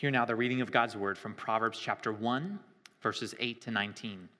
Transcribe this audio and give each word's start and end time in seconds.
Hear 0.00 0.10
now 0.10 0.24
the 0.24 0.34
reading 0.34 0.62
of 0.62 0.72
God's 0.72 0.96
word 0.96 1.18
from 1.18 1.34
Proverbs 1.34 1.78
chapter 1.78 2.10
1, 2.10 2.58
verses 3.02 3.34
8 3.38 3.60
to 3.60 3.70
19. 3.70 4.30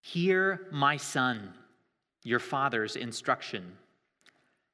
Hear, 0.00 0.68
my 0.70 0.96
son, 0.96 1.52
your 2.22 2.38
father's 2.38 2.94
instruction, 2.94 3.78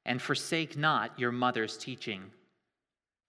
and 0.05 0.21
forsake 0.21 0.77
not 0.77 1.19
your 1.19 1.31
mother's 1.31 1.79
teaching, 1.79 2.25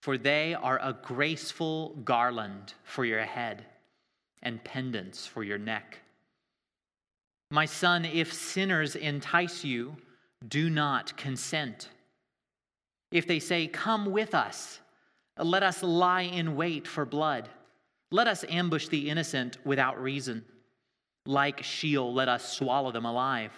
for 0.03 0.19
they 0.19 0.53
are 0.53 0.79
a 0.83 0.95
graceful 1.03 1.97
garland 2.05 2.75
for 2.83 3.07
your 3.07 3.23
head 3.23 3.65
and 4.43 4.63
pendants 4.63 5.27
for 5.27 5.43
your 5.43 5.57
neck. 5.57 6.01
My 7.51 7.65
son, 7.65 8.05
if 8.05 8.31
sinners 8.31 8.95
entice 8.95 9.65
you, 9.65 9.97
do 10.47 10.69
not 10.69 11.17
consent. 11.17 11.89
If 13.11 13.27
they 13.27 13.39
say, 13.39 13.69
Come 13.69 14.13
with 14.13 14.35
us, 14.35 14.81
let 15.39 15.63
us 15.63 15.83
lie 15.83 16.23
in 16.23 16.57
wait 16.57 16.87
for 16.87 17.05
blood. 17.05 17.49
Let 18.11 18.29
us 18.29 18.45
ambush 18.49 18.89
the 18.89 19.11
innocent 19.11 19.59
without 19.65 20.01
reason. 20.01 20.45
Like 21.27 21.63
Sheol, 21.63 22.13
let 22.13 22.29
us 22.29 22.57
swallow 22.57 22.93
them 22.93 23.05
alive, 23.05 23.53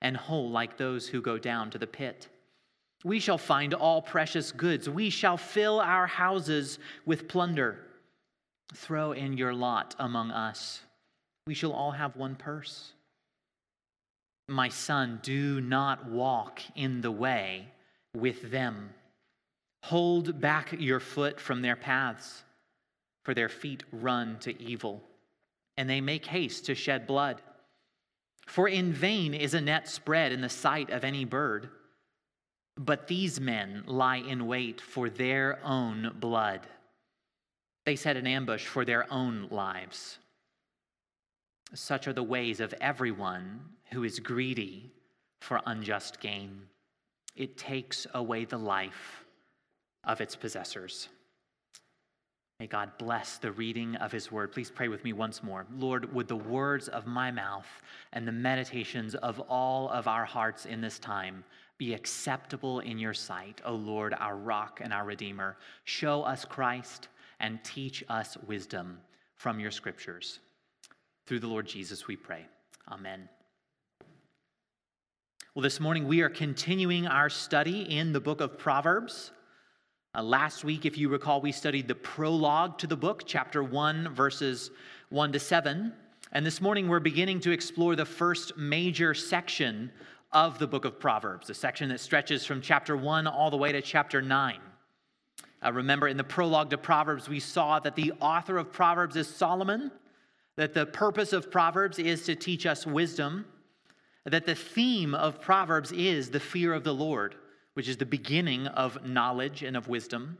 and 0.00 0.16
whole 0.16 0.50
like 0.50 0.76
those 0.76 1.08
who 1.08 1.20
go 1.20 1.38
down 1.38 1.70
to 1.70 1.78
the 1.78 1.86
pit. 1.86 2.28
We 3.04 3.18
shall 3.20 3.38
find 3.38 3.74
all 3.74 4.02
precious 4.02 4.52
goods. 4.52 4.88
We 4.88 5.10
shall 5.10 5.36
fill 5.36 5.80
our 5.80 6.06
houses 6.06 6.78
with 7.04 7.28
plunder. 7.28 7.78
Throw 8.74 9.12
in 9.12 9.36
your 9.36 9.54
lot 9.54 9.94
among 9.98 10.30
us. 10.30 10.80
We 11.46 11.54
shall 11.54 11.72
all 11.72 11.92
have 11.92 12.16
one 12.16 12.34
purse. 12.34 12.92
My 14.48 14.68
son, 14.68 15.20
do 15.22 15.60
not 15.60 16.08
walk 16.08 16.60
in 16.74 17.00
the 17.00 17.10
way 17.10 17.68
with 18.14 18.50
them. 18.50 18.90
Hold 19.84 20.40
back 20.40 20.72
your 20.72 21.00
foot 21.00 21.40
from 21.40 21.62
their 21.62 21.76
paths, 21.76 22.42
for 23.24 23.34
their 23.34 23.48
feet 23.48 23.84
run 23.92 24.38
to 24.40 24.60
evil, 24.60 25.02
and 25.76 25.88
they 25.88 26.00
make 26.00 26.26
haste 26.26 26.66
to 26.66 26.74
shed 26.74 27.06
blood. 27.06 27.40
For 28.46 28.68
in 28.68 28.92
vain 28.92 29.34
is 29.34 29.54
a 29.54 29.60
net 29.60 29.88
spread 29.88 30.32
in 30.32 30.40
the 30.40 30.48
sight 30.48 30.90
of 30.90 31.04
any 31.04 31.24
bird, 31.24 31.68
but 32.76 33.08
these 33.08 33.40
men 33.40 33.84
lie 33.86 34.18
in 34.18 34.46
wait 34.46 34.80
for 34.80 35.08
their 35.10 35.58
own 35.64 36.14
blood. 36.18 36.66
They 37.84 37.96
set 37.96 38.16
an 38.16 38.26
ambush 38.26 38.66
for 38.66 38.84
their 38.84 39.12
own 39.12 39.48
lives. 39.50 40.18
Such 41.74 42.06
are 42.06 42.12
the 42.12 42.22
ways 42.22 42.60
of 42.60 42.74
everyone 42.80 43.60
who 43.92 44.04
is 44.04 44.18
greedy 44.20 44.92
for 45.40 45.60
unjust 45.66 46.20
gain. 46.20 46.62
It 47.34 47.56
takes 47.56 48.06
away 48.14 48.44
the 48.44 48.58
life 48.58 49.25
of 50.06 50.20
its 50.20 50.36
possessors. 50.36 51.08
May 52.58 52.66
God 52.66 52.90
bless 52.96 53.36
the 53.36 53.52
reading 53.52 53.96
of 53.96 54.10
his 54.10 54.32
word. 54.32 54.50
Please 54.50 54.70
pray 54.70 54.88
with 54.88 55.04
me 55.04 55.12
once 55.12 55.42
more. 55.42 55.66
Lord, 55.76 56.12
would 56.14 56.26
the 56.26 56.36
words 56.36 56.88
of 56.88 57.06
my 57.06 57.30
mouth 57.30 57.66
and 58.14 58.26
the 58.26 58.32
meditations 58.32 59.14
of 59.14 59.40
all 59.40 59.90
of 59.90 60.08
our 60.08 60.24
hearts 60.24 60.64
in 60.64 60.80
this 60.80 60.98
time 60.98 61.44
be 61.76 61.92
acceptable 61.92 62.80
in 62.80 62.98
your 62.98 63.12
sight, 63.12 63.60
O 63.66 63.74
Lord, 63.74 64.14
our 64.18 64.36
rock 64.36 64.80
and 64.82 64.92
our 64.92 65.04
redeemer. 65.04 65.58
Show 65.84 66.22
us 66.22 66.46
Christ 66.46 67.08
and 67.40 67.62
teach 67.62 68.02
us 68.08 68.38
wisdom 68.46 68.98
from 69.34 69.60
your 69.60 69.70
scriptures. 69.70 70.38
Through 71.26 71.40
the 71.40 71.48
Lord 71.48 71.66
Jesus, 71.66 72.06
we 72.06 72.16
pray. 72.16 72.46
Amen. 72.90 73.28
Well, 75.54 75.62
this 75.62 75.80
morning 75.80 76.06
we 76.06 76.22
are 76.22 76.30
continuing 76.30 77.06
our 77.06 77.28
study 77.28 77.82
in 77.82 78.12
the 78.12 78.20
book 78.20 78.40
of 78.40 78.58
Proverbs. 78.58 79.32
Uh, 80.16 80.22
last 80.22 80.64
week, 80.64 80.86
if 80.86 80.96
you 80.96 81.10
recall, 81.10 81.42
we 81.42 81.52
studied 81.52 81.86
the 81.86 81.94
prologue 81.94 82.78
to 82.78 82.86
the 82.86 82.96
book, 82.96 83.24
chapter 83.26 83.62
1, 83.62 84.14
verses 84.14 84.70
1 85.10 85.32
to 85.32 85.38
7. 85.38 85.92
And 86.32 86.46
this 86.46 86.62
morning, 86.62 86.88
we're 86.88 87.00
beginning 87.00 87.38
to 87.40 87.50
explore 87.50 87.94
the 87.94 88.06
first 88.06 88.56
major 88.56 89.12
section 89.12 89.92
of 90.32 90.58
the 90.58 90.66
book 90.66 90.86
of 90.86 90.98
Proverbs, 90.98 91.48
the 91.48 91.54
section 91.54 91.90
that 91.90 92.00
stretches 92.00 92.46
from 92.46 92.62
chapter 92.62 92.96
1 92.96 93.26
all 93.26 93.50
the 93.50 93.58
way 93.58 93.72
to 93.72 93.82
chapter 93.82 94.22
9. 94.22 94.58
Uh, 95.62 95.72
remember, 95.74 96.08
in 96.08 96.16
the 96.16 96.24
prologue 96.24 96.70
to 96.70 96.78
Proverbs, 96.78 97.28
we 97.28 97.38
saw 97.38 97.78
that 97.80 97.94
the 97.94 98.14
author 98.18 98.56
of 98.56 98.72
Proverbs 98.72 99.16
is 99.16 99.28
Solomon, 99.28 99.92
that 100.56 100.72
the 100.72 100.86
purpose 100.86 101.34
of 101.34 101.50
Proverbs 101.50 101.98
is 101.98 102.24
to 102.24 102.34
teach 102.34 102.64
us 102.64 102.86
wisdom, 102.86 103.44
that 104.24 104.46
the 104.46 104.54
theme 104.54 105.14
of 105.14 105.42
Proverbs 105.42 105.92
is 105.92 106.30
the 106.30 106.40
fear 106.40 106.72
of 106.72 106.84
the 106.84 106.94
Lord 106.94 107.34
which 107.76 107.88
is 107.88 107.98
the 107.98 108.06
beginning 108.06 108.66
of 108.68 109.04
knowledge 109.04 109.62
and 109.62 109.76
of 109.76 109.86
wisdom. 109.86 110.38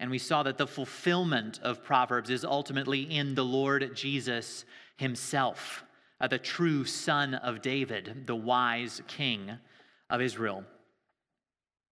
And 0.00 0.10
we 0.10 0.18
saw 0.18 0.42
that 0.42 0.58
the 0.58 0.66
fulfillment 0.66 1.60
of 1.62 1.84
Proverbs 1.84 2.28
is 2.28 2.44
ultimately 2.44 3.02
in 3.02 3.36
the 3.36 3.44
Lord 3.44 3.94
Jesus 3.94 4.64
himself, 4.96 5.84
uh, 6.20 6.26
the 6.26 6.40
true 6.40 6.84
son 6.84 7.34
of 7.34 7.62
David, 7.62 8.24
the 8.26 8.34
wise 8.34 9.00
king 9.06 9.58
of 10.10 10.20
Israel. 10.20 10.64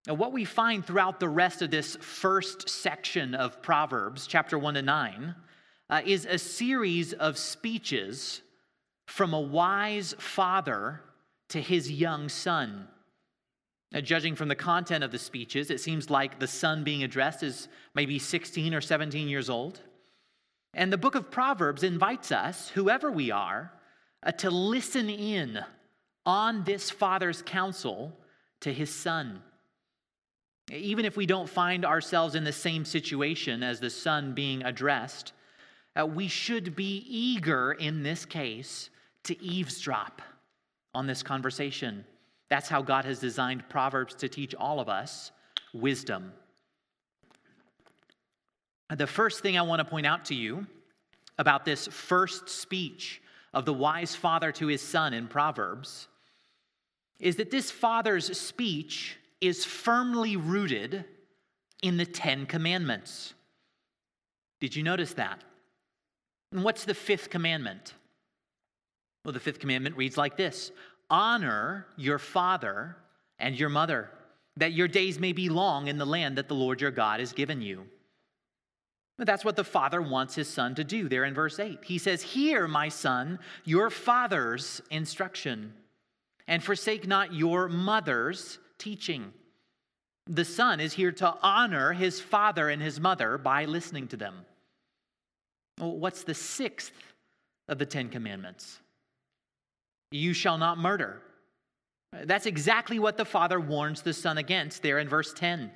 Now, 0.09 0.15
what 0.15 0.33
we 0.33 0.45
find 0.45 0.85
throughout 0.85 1.21
the 1.21 1.29
rest 1.29 1.63
of 1.63 1.71
this 1.71 1.95
first 1.97 2.69
section 2.69 3.37
of 3.37 3.63
Proverbs, 3.63 4.27
chapter 4.27 4.59
1 4.59 4.75
to 4.75 4.83
9, 4.83 5.37
uh, 5.89 6.01
is 6.05 6.27
a 6.27 6.37
series 6.37 7.13
of 7.13 7.39
speeches 7.39 8.43
from 9.07 9.35
a 9.35 9.41
wise 9.41 10.17
father 10.19 11.01
to 11.51 11.61
his 11.61 11.93
young 11.93 12.29
son. 12.29 12.89
Now, 13.93 14.01
judging 14.01 14.35
from 14.35 14.49
the 14.49 14.55
content 14.55 15.03
of 15.03 15.13
the 15.13 15.19
speeches, 15.19 15.71
it 15.71 15.81
seems 15.81 16.11
like 16.11 16.39
the 16.39 16.47
son 16.47 16.85
being 16.85 17.03
addressed 17.03 17.43
is 17.43 17.69
maybe 17.95 18.19
16 18.19 18.75
or 18.75 18.83
17 18.83 19.29
years 19.29 19.49
old. 19.49 19.81
And 20.75 20.93
the 20.93 20.99
book 20.99 21.15
of 21.15 21.31
Proverbs 21.31 21.83
invites 21.83 22.31
us, 22.31 22.69
whoever 22.69 23.11
we 23.11 23.31
are, 23.31 23.73
uh, 24.23 24.33
to 24.33 24.51
listen 24.51 25.09
in 25.09 25.61
on 26.27 26.65
this 26.65 26.91
father's 26.91 27.41
counsel 27.41 28.13
to 28.61 28.73
his 28.73 28.95
son. 28.95 29.41
Even 30.71 31.07
if 31.07 31.17
we 31.17 31.25
don't 31.25 31.49
find 31.49 31.87
ourselves 31.87 32.35
in 32.35 32.45
the 32.45 32.53
same 32.53 32.85
situation 32.85 33.63
as 33.63 33.81
the 33.81 33.89
son 33.89 34.35
being 34.35 34.63
addressed, 34.65 35.33
uh, 35.99 36.05
we 36.05 36.29
should 36.29 36.77
be 36.77 37.05
eager 37.09 37.73
in 37.73 38.03
this 38.03 38.27
case 38.27 38.91
to 39.25 39.43
eavesdrop 39.43 40.21
on 40.93 41.07
this 41.07 41.23
conversation 41.23 42.05
that's 42.51 42.69
how 42.69 42.83
God 42.83 43.05
has 43.05 43.19
designed 43.19 43.69
Proverbs 43.69 44.15
to 44.17 44.29
teach 44.29 44.55
all 44.55 44.81
of 44.81 44.89
us 44.89 45.31
wisdom. 45.75 46.33
The 48.95 49.07
first 49.07 49.41
thing 49.41 49.59
I 49.59 49.63
want 49.63 49.81
to 49.81 49.85
point 49.85 50.07
out 50.07 50.25
to 50.27 50.35
you 50.35 50.67
about 51.37 51.65
this 51.65 51.87
first 51.89 52.49
speech 52.49 53.21
of 53.53 53.65
the 53.65 53.75
wise 53.75 54.15
father 54.15 54.51
to 54.53 54.67
his 54.67 54.81
son 54.81 55.13
in 55.13 55.29
Proverbs 55.29 56.09
is 57.21 57.37
that 57.37 57.51
this 57.51 57.71
father's 57.71 58.37
speech 58.39 59.17
is 59.41 59.65
firmly 59.65 60.37
rooted 60.37 61.05
in 61.83 61.97
the 61.97 62.07
Ten 62.07 62.47
Commandments. 62.47 63.35
Did 64.61 64.75
you 64.75 64.83
notice 64.83 65.15
that? 65.15 65.43
And 66.53 66.65
what's 66.65 66.85
the 66.85 66.95
fifth 66.95 67.31
commandment? 67.31 67.95
Well, 69.25 69.33
the 69.33 69.41
fifth 69.41 69.59
commandment 69.59 69.97
reads 69.97 70.17
like 70.17 70.37
this 70.37 70.73
Honor 71.11 71.87
your 71.97 72.19
father 72.19 72.97
and 73.39 73.59
your 73.59 73.69
mother, 73.69 74.11
that 74.57 74.73
your 74.73 74.89
days 74.89 75.19
may 75.19 75.33
be 75.33 75.49
long 75.49 75.87
in 75.87 75.99
the 75.99 76.07
land 76.07 76.37
that 76.37 76.49
the 76.49 76.55
Lord 76.55 76.81
your 76.81 76.91
God 76.91 77.21
has 77.21 77.33
given 77.33 77.63
you. 77.63 77.87
But 79.17 79.27
that's 79.27 79.45
what 79.45 79.57
the 79.57 79.65
father 79.65 80.01
wants 80.01 80.37
his 80.37 80.49
son 80.49 80.77
to 80.77 80.85
do 80.85 81.09
there 81.09 81.25
in 81.25 81.35
verse 81.35 81.59
8. 81.59 81.81
He 81.85 81.99
says, 81.99 82.23
Hear, 82.23 82.69
my 82.69 82.89
son, 82.89 83.41
your 83.65 83.91
father's 83.91 84.81
instruction, 84.91 85.73
and 86.47 86.63
forsake 86.63 87.07
not 87.07 87.35
your 87.35 87.69
mother's 87.69 88.59
teaching. 88.79 89.33
The 90.27 90.45
son 90.45 90.79
is 90.79 90.93
here 90.93 91.11
to 91.13 91.35
honor 91.43 91.93
his 91.93 92.21
father 92.21 92.69
and 92.69 92.81
his 92.81 93.01
mother 93.01 93.39
by 93.39 93.65
listening 93.65 94.07
to 94.09 94.17
them. 94.17 94.35
Well, 95.81 95.97
what's 95.97 96.23
the 96.23 96.35
sixth 96.35 96.93
of 97.67 97.79
the 97.79 97.87
Ten 97.87 98.11
Commandments? 98.11 98.79
You 100.11 100.33
shall 100.33 100.59
not 100.59 100.79
murder. 100.79 101.23
That's 102.25 102.47
exactly 102.47 102.99
what 102.99 103.17
the 103.17 103.25
father 103.25 103.61
warns 103.61 104.03
the 104.03 104.15
son 104.15 104.39
against 104.39 104.83
there 104.83 104.99
in 104.99 105.09
verse 105.09 105.33
10. 105.35 105.71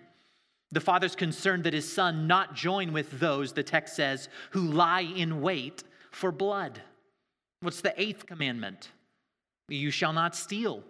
The 0.71 0.81
father's 0.81 1.15
concerned 1.15 1.65
that 1.65 1.75
his 1.75 1.93
son 1.93 2.27
not 2.27 2.55
join 2.55 2.93
with 2.93 3.21
those, 3.21 3.53
the 3.53 3.63
text 3.63 3.95
says, 3.95 4.31
who 4.51 4.63
lie 4.63 5.03
in 5.03 5.43
wait 5.43 5.85
for 6.11 6.33
blood. 6.33 6.81
What's 7.61 7.83
the 7.83 7.95
eighth 8.01 8.27
commandment? 8.27 8.91
You 9.69 9.91
shall 9.91 10.15
not 10.15 10.35
steal. 10.35 10.83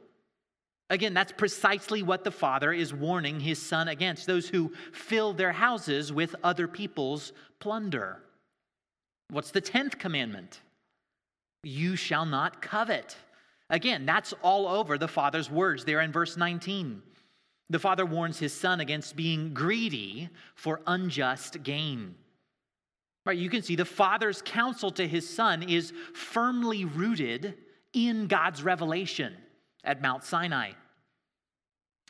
Again, 0.88 1.14
that's 1.14 1.32
precisely 1.32 2.02
what 2.02 2.22
the 2.22 2.30
father 2.30 2.72
is 2.72 2.94
warning 2.94 3.40
his 3.40 3.60
son 3.60 3.88
against 3.88 4.26
those 4.26 4.48
who 4.48 4.72
fill 4.92 5.32
their 5.32 5.52
houses 5.52 6.12
with 6.12 6.36
other 6.44 6.68
people's 6.68 7.32
plunder. 7.58 8.18
What's 9.30 9.50
the 9.50 9.60
tenth 9.60 9.98
commandment? 9.98 10.60
You 11.64 11.96
shall 11.96 12.26
not 12.26 12.60
covet. 12.60 13.16
Again, 13.72 14.06
that's 14.06 14.32
all 14.42 14.68
over 14.68 14.98
the 14.98 15.08
Father's 15.08 15.50
words 15.50 15.84
there 15.84 16.02
in 16.02 16.12
verse 16.12 16.36
19. 16.36 17.02
The 17.70 17.78
father 17.78 18.04
warns 18.04 18.38
his 18.38 18.52
son 18.52 18.80
against 18.80 19.16
being 19.16 19.54
greedy 19.54 20.28
for 20.54 20.82
unjust 20.86 21.62
gain. 21.62 22.14
Right, 23.24 23.38
you 23.38 23.48
can 23.48 23.62
see 23.62 23.76
the 23.76 23.84
father's 23.86 24.42
counsel 24.42 24.90
to 24.92 25.08
his 25.08 25.26
son 25.28 25.62
is 25.62 25.92
firmly 26.12 26.84
rooted 26.84 27.54
in 27.94 28.26
God's 28.26 28.62
revelation 28.62 29.34
at 29.84 30.02
Mount 30.02 30.22
Sinai. 30.22 30.72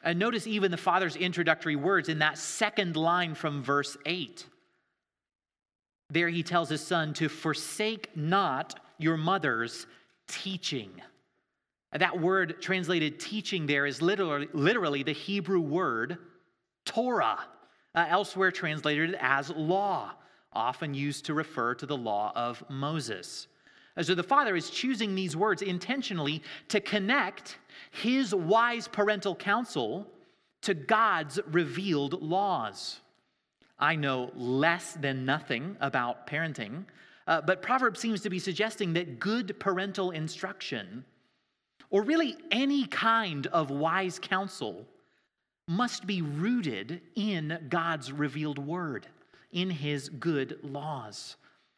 And 0.02 0.18
notice 0.18 0.48
even 0.48 0.72
the 0.72 0.76
father's 0.76 1.14
introductory 1.14 1.76
words 1.76 2.08
in 2.08 2.18
that 2.18 2.38
second 2.38 2.96
line 2.96 3.34
from 3.36 3.62
verse 3.62 3.96
8. 4.04 4.44
There 6.10 6.28
he 6.28 6.42
tells 6.42 6.70
his 6.70 6.84
son 6.84 7.14
to 7.14 7.28
forsake 7.28 8.16
not 8.16 8.80
your 8.98 9.16
mother's 9.16 9.86
teaching. 10.26 10.90
That 11.92 12.20
word 12.20 12.60
translated 12.60 13.20
teaching 13.20 13.66
there 13.66 13.84
is 13.84 14.00
literally, 14.00 14.48
literally 14.52 15.02
the 15.02 15.12
Hebrew 15.12 15.60
word 15.60 16.18
Torah, 16.84 17.38
uh, 17.94 18.06
elsewhere 18.08 18.50
translated 18.50 19.16
as 19.20 19.50
law, 19.50 20.12
often 20.52 20.94
used 20.94 21.26
to 21.26 21.34
refer 21.34 21.74
to 21.74 21.86
the 21.86 21.96
law 21.96 22.32
of 22.34 22.62
Moses. 22.68 23.46
So 24.00 24.14
the 24.14 24.22
father 24.22 24.56
is 24.56 24.70
choosing 24.70 25.14
these 25.14 25.36
words 25.36 25.60
intentionally 25.60 26.42
to 26.68 26.80
connect 26.80 27.58
his 27.90 28.34
wise 28.34 28.88
parental 28.88 29.36
counsel 29.36 30.06
to 30.62 30.72
God's 30.72 31.38
revealed 31.50 32.22
laws. 32.22 33.00
I 33.78 33.96
know 33.96 34.30
less 34.34 34.94
than 34.94 35.26
nothing 35.26 35.76
about 35.80 36.26
parenting, 36.26 36.84
uh, 37.26 37.42
but 37.42 37.60
Proverbs 37.60 38.00
seems 38.00 38.22
to 38.22 38.30
be 38.30 38.38
suggesting 38.38 38.94
that 38.94 39.18
good 39.18 39.58
parental 39.60 40.10
instruction 40.12 41.04
or 41.92 42.02
really 42.02 42.36
any 42.50 42.86
kind 42.86 43.46
of 43.48 43.70
wise 43.70 44.18
counsel, 44.18 44.84
must 45.68 46.06
be 46.06 46.22
rooted 46.22 47.00
in 47.14 47.66
God's 47.68 48.10
revealed 48.10 48.58
word, 48.58 49.06
in 49.52 49.70
his 49.70 50.08
good 50.08 50.58
laws. 50.64 51.36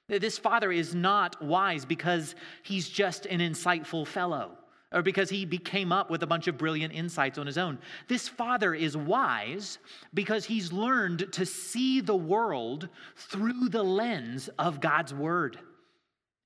This 0.09 0.39
father 0.39 0.73
is 0.73 0.95
not 0.95 1.43
wise 1.43 1.85
because 1.85 2.35
he's 2.63 2.89
just 2.89 3.27
an 3.27 3.41
insightful 3.41 4.07
fellow 4.07 4.57
or 4.93 5.03
because 5.03 5.29
he 5.29 5.45
came 5.59 5.91
up 5.91 6.11
with 6.11 6.23
a 6.23 6.27
bunch 6.27 6.47
of 6.47 6.57
brilliant 6.57 6.95
insights 6.95 7.37
on 7.37 7.47
his 7.47 7.59
own. 7.59 7.79
This 8.07 8.29
father 8.29 8.73
is 8.73 8.97
wise 8.97 9.79
because 10.15 10.45
he's 10.45 10.73
learned 10.73 11.33
to 11.33 11.45
see 11.45 12.01
the 12.01 12.15
world 12.15 12.89
through 13.17 13.71
the 13.71 13.83
lens 13.83 14.49
of 14.59 14.81
God's 14.81 15.13
word. 15.13 15.59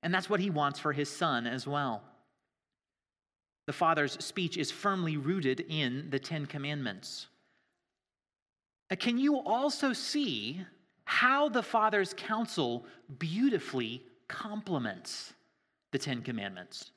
And 0.01 0.11
that's 0.11 0.29
what 0.29 0.39
he 0.39 0.49
wants 0.49 0.79
for 0.79 0.93
his 0.93 1.09
son 1.09 1.45
as 1.45 1.67
well. 1.67 2.01
The 3.69 3.73
Father's 3.73 4.13
speech 4.13 4.57
is 4.57 4.71
firmly 4.71 5.15
rooted 5.15 5.63
in 5.69 6.09
the 6.09 6.17
Ten 6.17 6.47
Commandments. 6.47 7.27
Uh, 8.89 8.95
can 8.95 9.19
you 9.19 9.37
also 9.37 9.93
see 9.93 10.65
how 11.03 11.49
the 11.49 11.61
Father's 11.61 12.15
counsel 12.17 12.87
beautifully 13.19 14.01
complements 14.27 15.35
the 15.91 15.99
Ten 15.99 16.23
Commandments? 16.23 16.89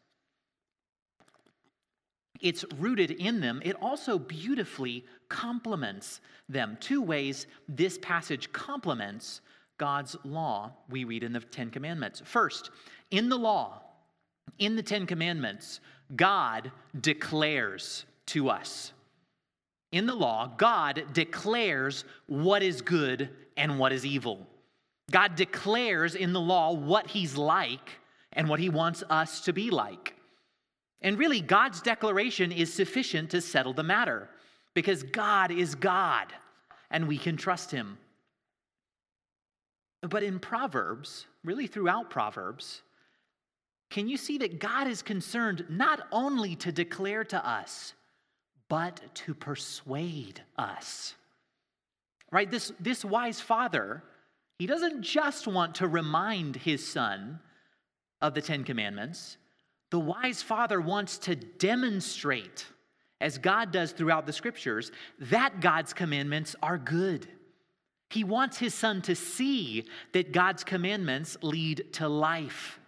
It's 2.40 2.64
rooted 2.78 3.10
in 3.10 3.42
them, 3.42 3.60
it 3.62 3.76
also 3.82 4.18
beautifully 4.18 5.04
complements 5.28 6.22
them. 6.48 6.78
Two 6.80 7.02
ways 7.02 7.48
this 7.68 7.98
passage 7.98 8.50
complements 8.50 9.42
God's 9.76 10.16
law 10.24 10.72
we 10.88 11.04
read 11.04 11.22
in 11.22 11.34
the 11.34 11.40
Ten 11.40 11.68
Commandments. 11.68 12.22
First, 12.24 12.70
in 13.10 13.28
the 13.28 13.36
law, 13.36 13.82
in 14.58 14.74
the 14.76 14.82
Ten 14.82 15.06
Commandments, 15.06 15.80
God 16.14 16.72
declares 16.98 18.04
to 18.26 18.48
us. 18.50 18.92
In 19.92 20.06
the 20.06 20.14
law, 20.14 20.52
God 20.56 21.04
declares 21.12 22.04
what 22.26 22.62
is 22.62 22.80
good 22.80 23.30
and 23.56 23.78
what 23.78 23.92
is 23.92 24.06
evil. 24.06 24.46
God 25.10 25.36
declares 25.36 26.14
in 26.14 26.32
the 26.32 26.40
law 26.40 26.72
what 26.72 27.08
He's 27.08 27.36
like 27.36 27.98
and 28.32 28.48
what 28.48 28.60
He 28.60 28.70
wants 28.70 29.04
us 29.10 29.42
to 29.42 29.52
be 29.52 29.70
like. 29.70 30.14
And 31.02 31.18
really, 31.18 31.40
God's 31.40 31.82
declaration 31.82 32.52
is 32.52 32.72
sufficient 32.72 33.30
to 33.30 33.40
settle 33.40 33.74
the 33.74 33.82
matter 33.82 34.30
because 34.74 35.02
God 35.02 35.50
is 35.50 35.74
God 35.74 36.32
and 36.90 37.06
we 37.06 37.18
can 37.18 37.36
trust 37.36 37.70
Him. 37.70 37.98
But 40.00 40.22
in 40.22 40.38
Proverbs, 40.38 41.26
really 41.44 41.66
throughout 41.66 42.10
Proverbs, 42.10 42.82
can 43.92 44.08
you 44.08 44.16
see 44.16 44.38
that 44.38 44.58
God 44.58 44.88
is 44.88 45.02
concerned 45.02 45.66
not 45.68 46.08
only 46.10 46.56
to 46.56 46.72
declare 46.72 47.24
to 47.24 47.46
us, 47.46 47.92
but 48.70 49.02
to 49.16 49.34
persuade 49.34 50.40
us? 50.56 51.14
Right? 52.30 52.50
This, 52.50 52.72
this 52.80 53.04
wise 53.04 53.38
father, 53.38 54.02
he 54.58 54.66
doesn't 54.66 55.02
just 55.02 55.46
want 55.46 55.74
to 55.74 55.88
remind 55.88 56.56
his 56.56 56.90
son 56.90 57.38
of 58.22 58.32
the 58.32 58.40
Ten 58.40 58.64
Commandments. 58.64 59.36
The 59.90 60.00
wise 60.00 60.42
father 60.42 60.80
wants 60.80 61.18
to 61.18 61.36
demonstrate, 61.36 62.64
as 63.20 63.36
God 63.36 63.72
does 63.72 63.92
throughout 63.92 64.24
the 64.24 64.32
scriptures, 64.32 64.90
that 65.18 65.60
God's 65.60 65.92
commandments 65.92 66.56
are 66.62 66.78
good. 66.78 67.28
He 68.08 68.24
wants 68.24 68.56
his 68.56 68.72
son 68.72 69.02
to 69.02 69.14
see 69.14 69.84
that 70.14 70.32
God's 70.32 70.64
commandments 70.64 71.36
lead 71.42 71.92
to 71.92 72.08
life 72.08 72.78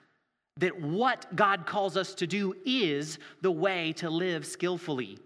that 0.56 0.80
what 0.80 1.34
God 1.34 1.66
calls 1.66 1.96
us 1.96 2.14
to 2.16 2.26
do 2.26 2.54
is 2.64 3.18
the 3.40 3.50
way 3.50 3.92
to 3.94 4.08
live 4.08 4.46
skillfully. 4.46 5.18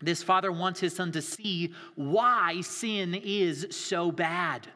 This 0.00 0.22
father 0.22 0.50
wants 0.50 0.80
his 0.80 0.94
son 0.94 1.12
to 1.12 1.22
see 1.22 1.72
why 1.94 2.60
sin 2.60 3.14
is 3.14 3.68
so 3.70 4.10
bad. 4.12 4.68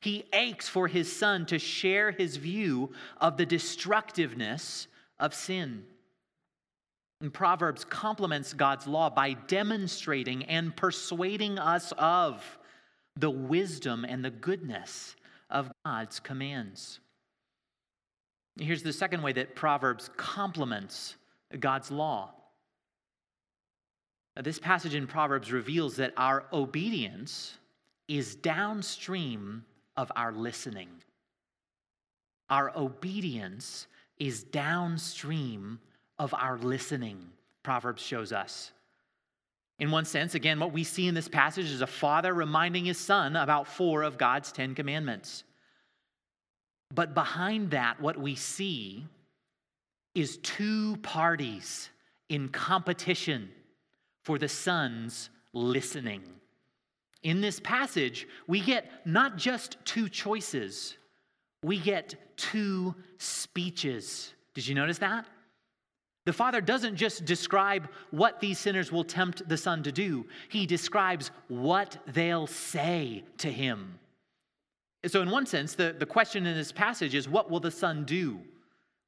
He 0.00 0.24
aches 0.32 0.68
for 0.68 0.88
his 0.88 1.14
son 1.14 1.46
to 1.46 1.58
share 1.58 2.10
his 2.10 2.36
view 2.36 2.92
of 3.20 3.36
the 3.36 3.46
destructiveness 3.46 4.86
of 5.18 5.34
sin. 5.34 5.84
And 7.20 7.32
Proverbs 7.32 7.84
complements 7.84 8.54
God's 8.54 8.86
law 8.86 9.10
by 9.10 9.34
demonstrating 9.34 10.44
and 10.44 10.74
persuading 10.74 11.58
us 11.58 11.92
of 11.98 12.58
the 13.16 13.30
wisdom 13.30 14.06
and 14.06 14.24
the 14.24 14.30
goodness 14.30 15.16
of 15.50 15.70
God's 15.84 16.18
commands. 16.20 17.00
Here's 18.58 18.82
the 18.82 18.92
second 18.92 19.22
way 19.22 19.32
that 19.32 19.54
Proverbs 19.54 20.10
complements 20.16 21.16
God's 21.58 21.90
law. 21.90 22.30
This 24.40 24.58
passage 24.58 24.94
in 24.94 25.06
Proverbs 25.06 25.52
reveals 25.52 25.96
that 25.96 26.12
our 26.16 26.44
obedience 26.52 27.58
is 28.08 28.34
downstream 28.36 29.64
of 29.96 30.10
our 30.16 30.32
listening. 30.32 30.88
Our 32.48 32.76
obedience 32.76 33.86
is 34.18 34.42
downstream 34.42 35.78
of 36.18 36.34
our 36.34 36.58
listening, 36.58 37.18
Proverbs 37.62 38.02
shows 38.02 38.32
us. 38.32 38.72
In 39.78 39.90
one 39.90 40.04
sense, 40.04 40.34
again, 40.34 40.60
what 40.60 40.72
we 40.72 40.84
see 40.84 41.08
in 41.08 41.14
this 41.14 41.28
passage 41.28 41.70
is 41.70 41.80
a 41.80 41.86
father 41.86 42.34
reminding 42.34 42.84
his 42.84 42.98
son 42.98 43.34
about 43.36 43.66
four 43.66 44.02
of 44.02 44.18
God's 44.18 44.52
Ten 44.52 44.74
Commandments. 44.74 45.44
But 46.94 47.14
behind 47.14 47.70
that, 47.70 48.00
what 48.00 48.18
we 48.18 48.34
see 48.34 49.06
is 50.14 50.38
two 50.38 50.96
parties 50.98 51.88
in 52.28 52.48
competition 52.48 53.50
for 54.24 54.38
the 54.38 54.48
son's 54.48 55.30
listening. 55.52 56.22
In 57.22 57.40
this 57.40 57.60
passage, 57.60 58.26
we 58.46 58.60
get 58.60 58.90
not 59.04 59.36
just 59.36 59.76
two 59.84 60.08
choices, 60.08 60.96
we 61.62 61.78
get 61.78 62.14
two 62.36 62.94
speeches. 63.18 64.32
Did 64.54 64.66
you 64.66 64.74
notice 64.74 64.98
that? 64.98 65.26
The 66.26 66.32
father 66.32 66.60
doesn't 66.60 66.96
just 66.96 67.24
describe 67.24 67.88
what 68.10 68.40
these 68.40 68.58
sinners 68.58 68.92
will 68.92 69.04
tempt 69.04 69.48
the 69.48 69.56
son 69.56 69.82
to 69.82 69.92
do, 69.92 70.26
he 70.48 70.66
describes 70.66 71.30
what 71.48 71.98
they'll 72.06 72.46
say 72.46 73.24
to 73.38 73.50
him. 73.50 73.98
So, 75.06 75.22
in 75.22 75.30
one 75.30 75.46
sense, 75.46 75.74
the, 75.74 75.94
the 75.98 76.06
question 76.06 76.46
in 76.46 76.56
this 76.56 76.72
passage 76.72 77.14
is 77.14 77.28
what 77.28 77.50
will 77.50 77.60
the 77.60 77.70
Son 77.70 78.04
do? 78.04 78.40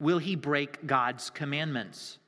Will 0.00 0.18
he 0.18 0.36
break 0.36 0.86
God's 0.86 1.30
commandments? 1.30 2.18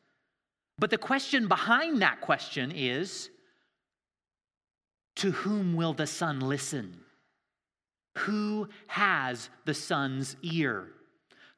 But 0.78 0.90
the 0.90 0.98
question 0.98 1.48
behind 1.48 2.02
that 2.02 2.20
question 2.20 2.72
is 2.74 3.30
to 5.16 5.30
whom 5.30 5.74
will 5.74 5.94
the 5.94 6.06
Son 6.06 6.40
listen? 6.40 7.00
Who 8.18 8.68
has 8.86 9.48
the 9.64 9.74
Son's 9.74 10.36
ear? 10.42 10.88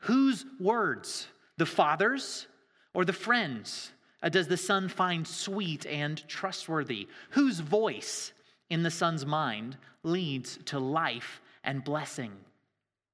Whose 0.00 0.44
words? 0.60 1.26
The 1.58 1.66
Father's 1.66 2.46
or 2.94 3.04
the 3.04 3.12
friend's? 3.12 3.92
Uh, 4.22 4.28
does 4.28 4.48
the 4.48 4.56
Son 4.56 4.88
find 4.88 5.26
sweet 5.26 5.86
and 5.86 6.26
trustworthy? 6.28 7.08
Whose 7.30 7.60
voice 7.60 8.32
in 8.70 8.82
the 8.82 8.90
Son's 8.90 9.26
mind 9.26 9.76
leads 10.02 10.58
to 10.66 10.78
life 10.78 11.40
and 11.66 11.84
blessing. 11.84 12.32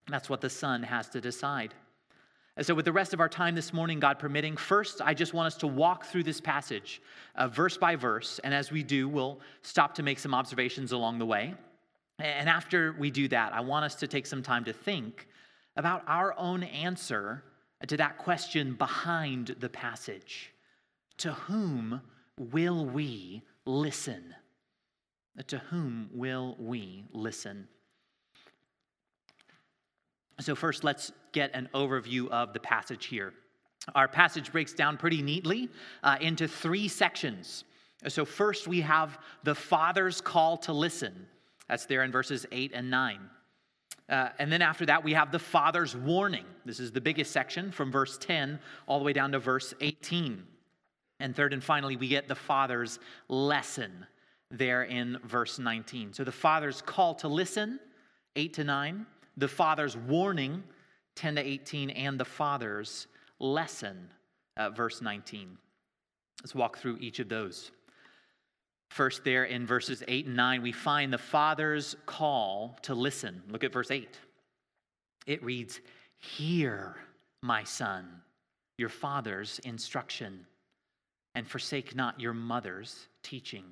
That's 0.09 0.31
what 0.31 0.41
the 0.41 0.51
son 0.51 0.83
has 0.83 1.09
to 1.11 1.21
decide. 1.21 1.75
And 2.57 2.67
so, 2.67 2.75
with 2.75 2.85
the 2.85 2.93
rest 2.93 3.15
of 3.15 3.21
our 3.21 3.31
time 3.31 3.55
this 3.55 3.73
morning, 3.73 3.99
God 3.99 4.19
permitting, 4.19 4.59
first, 4.59 5.01
I 5.01 5.15
just 5.15 5.33
want 5.33 5.47
us 5.47 5.57
to 5.59 5.67
walk 5.67 6.05
through 6.05 6.25
this 6.25 6.41
passage 6.41 7.01
uh, 7.35 7.49
verse 7.49 7.79
by 7.79 7.97
verse. 7.97 8.39
And 8.45 8.53
as 8.53 8.71
we 8.71 8.83
do, 8.83 9.09
we'll 9.09 9.41
stop 9.63 9.95
to 9.95 10.03
make 10.03 10.19
some 10.19 10.35
observations 10.35 10.93
along 10.93 11.19
the 11.19 11.27
way. 11.27 11.55
And 12.19 12.49
after 12.49 12.95
we 12.99 13.11
do 13.11 13.27
that, 13.29 13.55
I 13.55 13.61
want 13.61 13.87
us 13.87 13.95
to 13.97 14.07
take 14.07 14.27
some 14.27 14.43
time 14.43 14.65
to 14.65 14.73
think 14.73 15.29
about 15.77 16.05
our 16.07 16.39
own 16.39 16.63
answer 16.63 17.43
to 17.87 17.97
that 17.97 18.19
question 18.19 18.75
behind 18.75 19.57
the 19.59 19.71
passage 19.71 20.53
To 21.19 21.33
whom 21.33 22.03
will 22.39 22.85
we 22.85 23.43
listen? 23.65 24.35
To 25.47 25.59
whom 25.59 26.11
will 26.13 26.55
we 26.59 27.05
listen? 27.13 27.67
So, 30.43 30.55
first, 30.55 30.85
let's 30.85 31.13
get 31.33 31.51
an 31.55 31.69
overview 31.75 32.29
of 32.29 32.53
the 32.53 32.61
passage 32.61 33.07
here. 33.07 33.33
Our 33.95 34.09
passage 34.09 34.53
breaks 34.53 34.73
down 34.73 34.97
pretty 34.97 35.23
neatly 35.23 35.69
uh, 36.03 36.17
into 36.21 36.49
three 36.49 36.89
sections. 36.89 37.65
So, 38.09 38.25
first, 38.25 38.67
we 38.67 38.81
have 38.81 39.19
the 39.45 39.55
Father's 39.55 40.21
call 40.21 40.57
to 40.59 40.73
listen. 40.73 41.27
That's 41.69 41.87
there 41.87 42.03
in 42.03 42.11
verses 42.11 42.45
8 42.51 42.73
and 42.75 42.91
9. 42.91 43.19
Uh, 44.09 44.29
and 44.39 44.53
then 44.53 44.63
after 44.63 44.85
that, 44.87 45.03
we 45.03 45.13
have 45.13 45.31
the 45.31 45.39
Father's 45.39 45.97
warning. 45.97 46.45
This 46.65 46.81
is 46.81 46.91
the 46.91 47.01
biggest 47.01 47.31
section 47.31 47.71
from 47.71 47.93
verse 47.93 48.19
10 48.19 48.59
all 48.87 48.99
the 48.99 49.05
way 49.05 49.13
down 49.13 49.33
to 49.33 49.39
verse 49.39 49.73
18. 49.81 50.43
And 51.21 51.37
third 51.37 51.53
and 51.53 51.63
finally, 51.63 51.97
we 51.97 52.09
get 52.09 52.27
the 52.27 52.35
Father's 52.35 52.99
lesson 53.29 54.05
there 54.51 54.83
in 54.83 55.19
verse 55.25 55.61
19. 55.61 56.13
So, 56.13 56.25
the 56.25 56.33
Father's 56.33 56.83
call 56.83 57.15
to 57.17 57.29
listen, 57.29 57.79
8 58.35 58.53
to 58.55 58.65
9 58.65 59.07
the 59.37 59.49
Father's 59.49 59.97
warning, 59.97 60.63
10 61.17 61.37
to 61.37 61.47
18, 61.47 61.91
and 61.91 62.19
the 62.19 62.25
Father's 62.25 63.07
lesson, 63.39 64.09
uh, 64.57 64.71
verse 64.71 65.01
19. 65.01 65.57
Let's 66.43 66.55
walk 66.55 66.79
through 66.79 66.99
each 66.99 67.19
of 67.19 67.29
those. 67.29 67.71
First, 68.91 69.25
there 69.25 69.45
in 69.45 69.67
verses 69.67 70.03
8 70.07 70.27
and 70.27 70.37
9, 70.37 70.63
we 70.63 70.73
find 70.73 71.13
the 71.13 71.19
Father's 71.19 71.97
call 72.05 72.79
to 72.83 72.95
listen. 72.95 73.43
Look 73.49 73.65
at 73.65 73.73
verse 73.73 73.91
8. 73.91 74.19
It 75.27 75.43
reads, 75.43 75.81
Hear, 76.19 76.97
my 77.43 77.65
son, 77.65 78.07
your 78.79 78.89
father's 78.89 79.61
instruction, 79.61 80.47
and 81.35 81.47
forsake 81.47 81.95
not 81.95 82.21
your 82.21 82.35
mother's 82.35 83.09
teaching. 83.23 83.65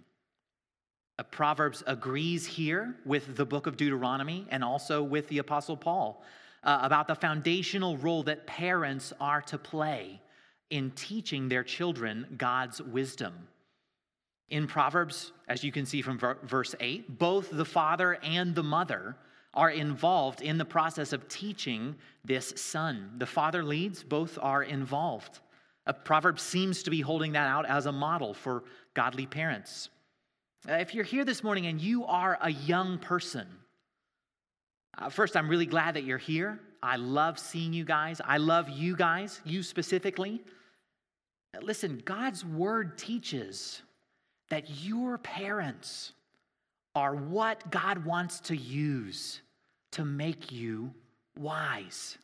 Uh, 1.20 1.22
Proverbs 1.24 1.82
agrees 1.86 2.46
here 2.46 2.94
with 3.04 3.36
the 3.36 3.44
book 3.44 3.66
of 3.66 3.76
Deuteronomy 3.76 4.46
and 4.48 4.64
also 4.64 5.02
with 5.02 5.28
the 5.28 5.36
Apostle 5.36 5.76
Paul 5.76 6.24
uh, 6.64 6.78
about 6.80 7.08
the 7.08 7.14
foundational 7.14 7.98
role 7.98 8.22
that 8.22 8.46
parents 8.46 9.12
are 9.20 9.42
to 9.42 9.58
play 9.58 10.18
in 10.70 10.90
teaching 10.92 11.46
their 11.46 11.62
children 11.62 12.26
God's 12.38 12.80
wisdom. 12.80 13.34
In 14.48 14.66
Proverbs, 14.66 15.32
as 15.46 15.62
you 15.62 15.70
can 15.70 15.84
see 15.84 16.00
from 16.00 16.18
verse 16.44 16.74
8, 16.80 17.18
both 17.18 17.50
the 17.50 17.66
father 17.66 18.18
and 18.22 18.54
the 18.54 18.62
mother 18.62 19.14
are 19.52 19.70
involved 19.70 20.40
in 20.40 20.56
the 20.56 20.64
process 20.64 21.12
of 21.12 21.28
teaching 21.28 21.96
this 22.24 22.54
son. 22.56 23.10
The 23.18 23.26
father 23.26 23.62
leads, 23.62 24.02
both 24.02 24.38
are 24.40 24.62
involved. 24.62 25.40
A 25.84 25.92
Proverbs 25.92 26.42
seems 26.42 26.82
to 26.84 26.90
be 26.90 27.02
holding 27.02 27.32
that 27.32 27.46
out 27.46 27.66
as 27.66 27.84
a 27.84 27.92
model 27.92 28.32
for 28.32 28.64
godly 28.94 29.26
parents. 29.26 29.90
Uh, 30.68 30.74
if 30.74 30.94
you're 30.94 31.04
here 31.04 31.24
this 31.24 31.42
morning 31.42 31.66
and 31.66 31.80
you 31.80 32.04
are 32.04 32.38
a 32.42 32.50
young 32.50 32.98
person, 32.98 33.46
uh, 34.98 35.08
first, 35.08 35.36
I'm 35.36 35.48
really 35.48 35.66
glad 35.66 35.94
that 35.94 36.04
you're 36.04 36.18
here. 36.18 36.60
I 36.82 36.96
love 36.96 37.38
seeing 37.38 37.72
you 37.72 37.84
guys. 37.84 38.20
I 38.24 38.36
love 38.36 38.68
you 38.68 38.94
guys, 38.94 39.40
you 39.44 39.62
specifically. 39.62 40.42
Uh, 41.54 41.60
listen, 41.62 42.02
God's 42.04 42.44
word 42.44 42.98
teaches 42.98 43.82
that 44.50 44.68
your 44.84 45.16
parents 45.18 46.12
are 46.94 47.14
what 47.14 47.70
God 47.70 48.04
wants 48.04 48.40
to 48.40 48.56
use 48.56 49.40
to 49.92 50.04
make 50.04 50.52
you 50.52 50.92
wise. 51.38 52.18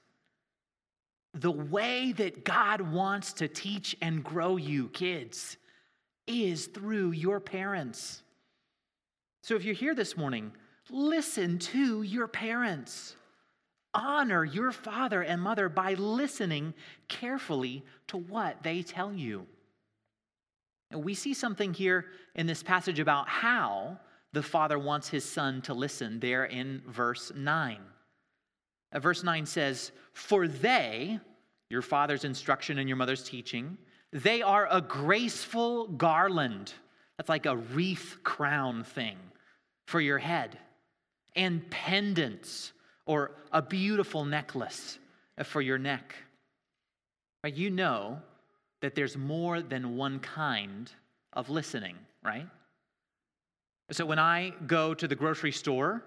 The 1.34 1.52
way 1.52 2.12
that 2.12 2.44
God 2.44 2.80
wants 2.80 3.32
to 3.34 3.48
teach 3.48 3.96
and 4.02 4.22
grow 4.22 4.56
you, 4.56 4.88
kids, 4.88 5.56
is 6.26 6.66
through 6.66 7.12
your 7.12 7.40
parents. 7.40 8.22
So 9.46 9.54
if 9.54 9.64
you're 9.64 9.76
here 9.76 9.94
this 9.94 10.16
morning, 10.16 10.50
listen 10.90 11.60
to 11.60 12.02
your 12.02 12.26
parents. 12.26 13.14
Honor 13.94 14.44
your 14.44 14.72
father 14.72 15.22
and 15.22 15.40
mother 15.40 15.68
by 15.68 15.94
listening 15.94 16.74
carefully 17.06 17.84
to 18.08 18.16
what 18.16 18.64
they 18.64 18.82
tell 18.82 19.12
you. 19.12 19.46
And 20.90 21.04
we 21.04 21.14
see 21.14 21.32
something 21.32 21.72
here 21.72 22.06
in 22.34 22.48
this 22.48 22.64
passage 22.64 22.98
about 22.98 23.28
how 23.28 24.00
the 24.32 24.42
father 24.42 24.80
wants 24.80 25.08
his 25.08 25.24
son 25.24 25.62
to 25.62 25.74
listen 25.74 26.18
there 26.18 26.46
in 26.46 26.82
verse 26.88 27.30
9. 27.32 27.78
Uh, 28.90 28.98
verse 28.98 29.22
9 29.22 29.46
says, 29.46 29.92
For 30.12 30.48
they, 30.48 31.20
your 31.70 31.82
father's 31.82 32.24
instruction 32.24 32.80
and 32.80 32.88
your 32.88 32.96
mother's 32.96 33.22
teaching, 33.22 33.78
they 34.12 34.42
are 34.42 34.66
a 34.72 34.80
graceful 34.80 35.86
garland. 35.86 36.72
That's 37.16 37.28
like 37.28 37.46
a 37.46 37.56
wreath 37.56 38.16
crown 38.24 38.82
thing 38.82 39.16
for 39.86 40.00
your 40.00 40.18
head, 40.18 40.58
and 41.34 41.68
pendants 41.70 42.72
or 43.06 43.32
a 43.52 43.62
beautiful 43.62 44.24
necklace 44.24 44.98
for 45.44 45.60
your 45.62 45.78
neck. 45.78 46.14
You 47.44 47.70
know 47.70 48.18
that 48.80 48.94
there's 48.94 49.16
more 49.16 49.62
than 49.62 49.96
one 49.96 50.18
kind 50.18 50.90
of 51.32 51.48
listening, 51.48 51.96
right? 52.24 52.46
So 53.92 54.04
when 54.04 54.18
I 54.18 54.52
go 54.66 54.94
to 54.94 55.06
the 55.06 55.14
grocery 55.14 55.52
store 55.52 56.02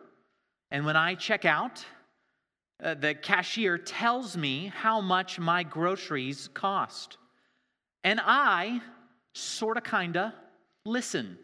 and 0.69 0.85
when 0.85 0.97
I 0.97 1.15
check 1.15 1.45
out, 1.45 1.85
uh, 2.83 2.93
the 2.93 3.13
cashier 3.13 3.77
tells 3.77 4.35
me 4.35 4.71
how 4.75 4.99
much 5.01 5.39
my 5.39 5.63
groceries 5.63 6.49
cost. 6.53 7.17
And 8.03 8.19
I 8.23 8.81
sort 9.33 9.77
of, 9.77 9.83
kind 9.83 10.17
of 10.17 10.33
listen, 10.85 11.37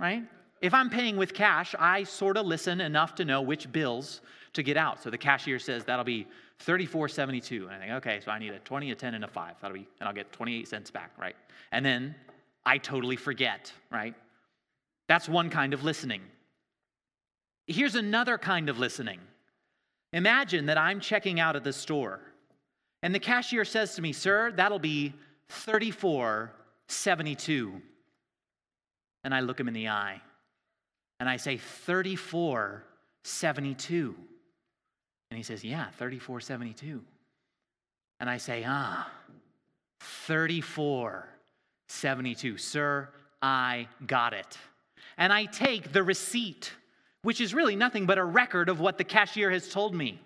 right? 0.00 0.24
If 0.64 0.72
I'm 0.72 0.88
paying 0.88 1.18
with 1.18 1.34
cash, 1.34 1.74
I 1.78 2.04
sort 2.04 2.38
of 2.38 2.46
listen 2.46 2.80
enough 2.80 3.14
to 3.16 3.26
know 3.26 3.42
which 3.42 3.70
bills 3.70 4.22
to 4.54 4.62
get 4.62 4.78
out. 4.78 5.02
So 5.02 5.10
the 5.10 5.18
cashier 5.18 5.58
says 5.58 5.84
that'll 5.84 6.06
be 6.06 6.26
34.72. 6.64 7.64
And 7.64 7.70
I 7.70 7.78
think, 7.78 7.92
okay, 7.92 8.18
so 8.24 8.30
I 8.30 8.38
need 8.38 8.54
a 8.54 8.58
20, 8.60 8.90
a 8.90 8.94
10, 8.94 9.12
and 9.12 9.24
a 9.24 9.28
5. 9.28 9.56
That'll 9.60 9.76
be, 9.76 9.86
and 10.00 10.08
I'll 10.08 10.14
get 10.14 10.32
28 10.32 10.66
cents 10.66 10.90
back, 10.90 11.10
right? 11.18 11.36
And 11.70 11.84
then 11.84 12.14
I 12.64 12.78
totally 12.78 13.16
forget, 13.16 13.70
right? 13.90 14.14
That's 15.06 15.28
one 15.28 15.50
kind 15.50 15.74
of 15.74 15.84
listening. 15.84 16.22
Here's 17.66 17.94
another 17.94 18.38
kind 18.38 18.70
of 18.70 18.78
listening. 18.78 19.20
Imagine 20.14 20.64
that 20.64 20.78
I'm 20.78 20.98
checking 20.98 21.40
out 21.40 21.56
at 21.56 21.64
the 21.64 21.74
store, 21.74 22.20
and 23.02 23.14
the 23.14 23.20
cashier 23.20 23.66
says 23.66 23.96
to 23.96 24.02
me, 24.02 24.14
Sir, 24.14 24.50
that'll 24.52 24.78
be 24.78 25.12
34.72. 25.50 27.82
And 29.24 29.34
I 29.34 29.40
look 29.40 29.60
him 29.60 29.68
in 29.68 29.74
the 29.74 29.90
eye 29.90 30.22
and 31.20 31.28
I 31.28 31.36
say, 31.36 31.58
3472. 31.58 34.14
And 35.30 35.36
he 35.36 35.42
says, 35.42 35.62
Yeah, 35.64 35.86
3472. 35.98 37.02
And 38.20 38.30
I 38.30 38.38
say, 38.38 38.64
Ah, 38.66 39.10
3472. 40.00 42.58
Sir, 42.58 43.08
I 43.42 43.88
got 44.06 44.32
it. 44.32 44.58
And 45.16 45.32
I 45.32 45.46
take 45.46 45.92
the 45.92 46.02
receipt, 46.02 46.72
which 47.22 47.40
is 47.40 47.54
really 47.54 47.76
nothing 47.76 48.06
but 48.06 48.18
a 48.18 48.24
record 48.24 48.68
of 48.68 48.80
what 48.80 48.98
the 48.98 49.04
cashier 49.04 49.50
has 49.50 49.68
told 49.68 49.94
me. 49.94 50.20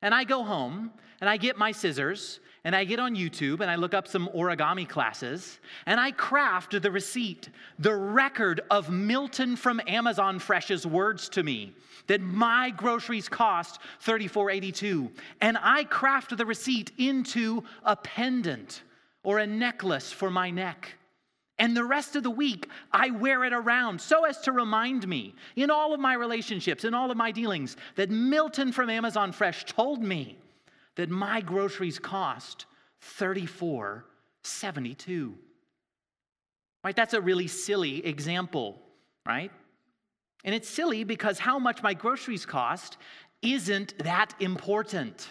And 0.00 0.12
I 0.14 0.24
go 0.24 0.42
home 0.42 0.90
and 1.22 1.30
I 1.30 1.36
get 1.36 1.56
my 1.56 1.70
scissors 1.70 2.40
and 2.64 2.74
I 2.74 2.82
get 2.82 2.98
on 2.98 3.14
YouTube 3.14 3.60
and 3.60 3.70
I 3.70 3.76
look 3.76 3.94
up 3.94 4.08
some 4.08 4.28
origami 4.34 4.88
classes 4.88 5.60
and 5.86 6.00
I 6.00 6.10
craft 6.10 6.82
the 6.82 6.90
receipt, 6.90 7.48
the 7.78 7.94
record 7.94 8.60
of 8.72 8.90
Milton 8.90 9.54
from 9.54 9.80
Amazon 9.86 10.40
Fresh's 10.40 10.84
words 10.84 11.28
to 11.28 11.44
me 11.44 11.74
that 12.08 12.20
my 12.20 12.70
groceries 12.70 13.28
cost 13.28 13.78
$34.82 14.04 15.12
and 15.40 15.56
I 15.62 15.84
craft 15.84 16.36
the 16.36 16.44
receipt 16.44 16.90
into 16.98 17.62
a 17.84 17.94
pendant 17.94 18.82
or 19.22 19.38
a 19.38 19.46
necklace 19.46 20.10
for 20.10 20.28
my 20.28 20.50
neck. 20.50 20.92
And 21.60 21.76
the 21.76 21.84
rest 21.84 22.16
of 22.16 22.24
the 22.24 22.30
week, 22.30 22.68
I 22.90 23.10
wear 23.10 23.44
it 23.44 23.52
around 23.52 24.00
so 24.00 24.24
as 24.24 24.40
to 24.40 24.50
remind 24.50 25.06
me 25.06 25.36
in 25.54 25.70
all 25.70 25.94
of 25.94 26.00
my 26.00 26.14
relationships, 26.14 26.84
in 26.84 26.94
all 26.94 27.12
of 27.12 27.16
my 27.16 27.30
dealings, 27.30 27.76
that 27.94 28.10
Milton 28.10 28.72
from 28.72 28.90
Amazon 28.90 29.30
Fresh 29.30 29.66
told 29.66 30.02
me 30.02 30.38
that 30.96 31.10
my 31.10 31.40
groceries 31.40 31.98
cost 31.98 32.66
34.72. 33.18 35.32
Right? 36.84 36.96
That's 36.96 37.14
a 37.14 37.20
really 37.20 37.48
silly 37.48 38.04
example, 38.04 38.78
right? 39.24 39.50
And 40.44 40.54
it's 40.54 40.68
silly 40.68 41.04
because 41.04 41.38
how 41.38 41.58
much 41.58 41.82
my 41.82 41.94
groceries 41.94 42.44
cost 42.44 42.98
isn't 43.40 43.96
that 43.98 44.34
important. 44.40 45.30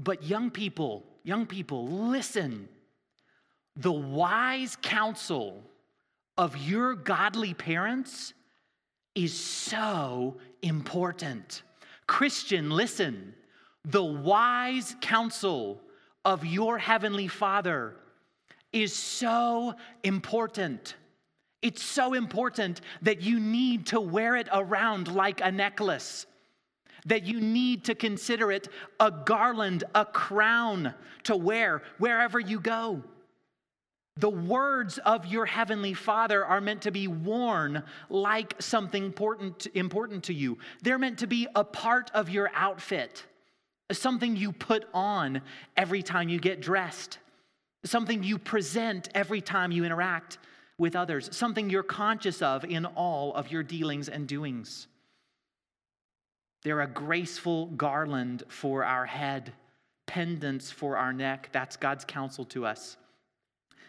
But 0.00 0.22
young 0.22 0.50
people, 0.50 1.04
young 1.24 1.46
people, 1.46 1.88
listen. 1.88 2.68
The 3.76 3.92
wise 3.92 4.76
counsel 4.80 5.62
of 6.36 6.56
your 6.56 6.94
godly 6.94 7.54
parents 7.54 8.32
is 9.14 9.38
so 9.38 10.36
important. 10.62 11.62
Christian, 12.08 12.70
listen. 12.70 13.34
The 13.84 14.02
wise 14.02 14.96
counsel 15.00 15.80
of 16.24 16.44
your 16.44 16.78
heavenly 16.78 17.28
Father 17.28 17.94
is 18.72 18.94
so 18.94 19.74
important. 20.02 20.96
It's 21.62 21.82
so 21.82 22.14
important 22.14 22.80
that 23.02 23.22
you 23.22 23.38
need 23.38 23.86
to 23.88 24.00
wear 24.00 24.34
it 24.36 24.48
around 24.52 25.08
like 25.08 25.40
a 25.40 25.52
necklace, 25.52 26.26
that 27.06 27.24
you 27.24 27.40
need 27.40 27.84
to 27.84 27.94
consider 27.94 28.50
it 28.50 28.68
a 28.98 29.10
garland, 29.10 29.84
a 29.94 30.04
crown 30.04 30.94
to 31.24 31.36
wear 31.36 31.82
wherever 31.98 32.40
you 32.40 32.58
go. 32.58 33.02
The 34.18 34.28
words 34.28 34.98
of 34.98 35.26
your 35.26 35.46
heavenly 35.46 35.94
Father 35.94 36.44
are 36.44 36.60
meant 36.60 36.82
to 36.82 36.90
be 36.90 37.06
worn 37.06 37.84
like 38.10 38.54
something 38.58 39.04
important, 39.04 39.68
important 39.74 40.24
to 40.24 40.34
you. 40.34 40.58
They're 40.82 40.98
meant 40.98 41.20
to 41.20 41.28
be 41.28 41.46
a 41.54 41.62
part 41.62 42.10
of 42.14 42.28
your 42.28 42.50
outfit, 42.52 43.24
something 43.92 44.34
you 44.34 44.50
put 44.50 44.86
on 44.92 45.40
every 45.76 46.02
time 46.02 46.28
you 46.28 46.40
get 46.40 46.60
dressed, 46.60 47.18
something 47.84 48.24
you 48.24 48.38
present 48.38 49.08
every 49.14 49.40
time 49.40 49.70
you 49.70 49.84
interact 49.84 50.38
with 50.78 50.96
others, 50.96 51.28
something 51.30 51.70
you're 51.70 51.84
conscious 51.84 52.42
of 52.42 52.64
in 52.64 52.86
all 52.86 53.32
of 53.34 53.52
your 53.52 53.62
dealings 53.62 54.08
and 54.08 54.26
doings. 54.26 54.88
They're 56.64 56.80
a 56.80 56.88
graceful 56.88 57.66
garland 57.66 58.42
for 58.48 58.84
our 58.84 59.06
head, 59.06 59.52
pendants 60.06 60.72
for 60.72 60.96
our 60.96 61.12
neck. 61.12 61.50
That's 61.52 61.76
God's 61.76 62.04
counsel 62.04 62.44
to 62.46 62.66
us. 62.66 62.96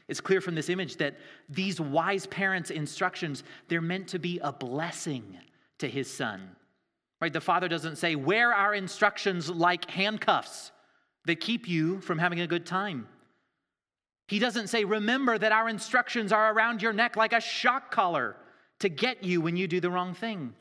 It's 0.10 0.20
clear 0.20 0.42
from 0.42 0.56
this 0.56 0.70
image 0.70 0.98
that 0.98 1.16
these 1.48 1.80
wise 1.80 2.26
parents' 2.26 2.72
instructions, 2.72 3.44
they're 3.68 3.80
meant 3.80 4.08
to 4.10 4.20
be 4.20 4.40
a 4.40 4.52
blessing 4.52 5.38
to 5.78 5.88
his 5.88 6.12
son. 6.12 6.56
Right? 7.22 7.32
The 7.32 7.40
father 7.40 7.68
doesn't 7.68 7.98
say, 7.98 8.16
wear 8.16 8.52
our 8.52 8.74
instructions 8.74 9.52
like 9.52 9.90
handcuffs 9.92 10.72
that 11.26 11.40
keep 11.40 11.68
you 11.68 12.02
from 12.02 12.18
having 12.18 12.40
a 12.40 12.48
good 12.48 12.66
time. 12.66 13.08
He 14.28 14.40
doesn't 14.40 14.68
say, 14.68 14.84
remember 14.84 15.38
that 15.38 15.52
our 15.52 15.70
instructions 15.70 16.32
are 16.32 16.52
around 16.54 16.82
your 16.82 16.94
neck 16.94 17.16
like 17.16 17.34
a 17.34 17.40
shock 17.40 17.92
collar 17.92 18.36
to 18.80 18.90
get 18.90 19.24
you 19.24 19.42
when 19.42 19.56
you 19.58 19.68
do 19.68 19.80
the 19.80 19.92
wrong 19.92 20.16
thing. 20.16 20.56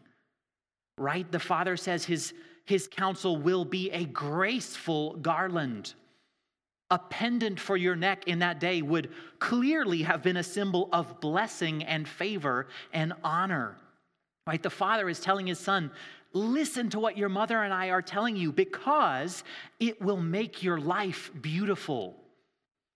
Right? 0.98 1.30
The 1.30 1.38
father 1.38 1.78
says 1.78 2.04
his, 2.04 2.34
his 2.66 2.86
counsel 2.86 3.38
will 3.38 3.64
be 3.64 3.90
a 3.92 4.04
graceful 4.04 5.14
garland 5.16 5.94
a 6.90 6.98
pendant 6.98 7.60
for 7.60 7.76
your 7.76 7.96
neck 7.96 8.26
in 8.26 8.38
that 8.38 8.60
day 8.60 8.82
would 8.82 9.10
clearly 9.38 10.02
have 10.02 10.22
been 10.22 10.38
a 10.38 10.42
symbol 10.42 10.88
of 10.92 11.20
blessing 11.20 11.84
and 11.84 12.08
favor 12.08 12.66
and 12.92 13.12
honor. 13.22 13.76
Right? 14.46 14.62
The 14.62 14.70
father 14.70 15.08
is 15.08 15.20
telling 15.20 15.46
his 15.46 15.58
son, 15.58 15.90
Listen 16.32 16.90
to 16.90 17.00
what 17.00 17.16
your 17.16 17.30
mother 17.30 17.62
and 17.62 17.72
I 17.72 17.88
are 17.88 18.02
telling 18.02 18.36
you 18.36 18.52
because 18.52 19.44
it 19.80 20.00
will 20.00 20.18
make 20.18 20.62
your 20.62 20.78
life 20.78 21.30
beautiful. 21.40 22.16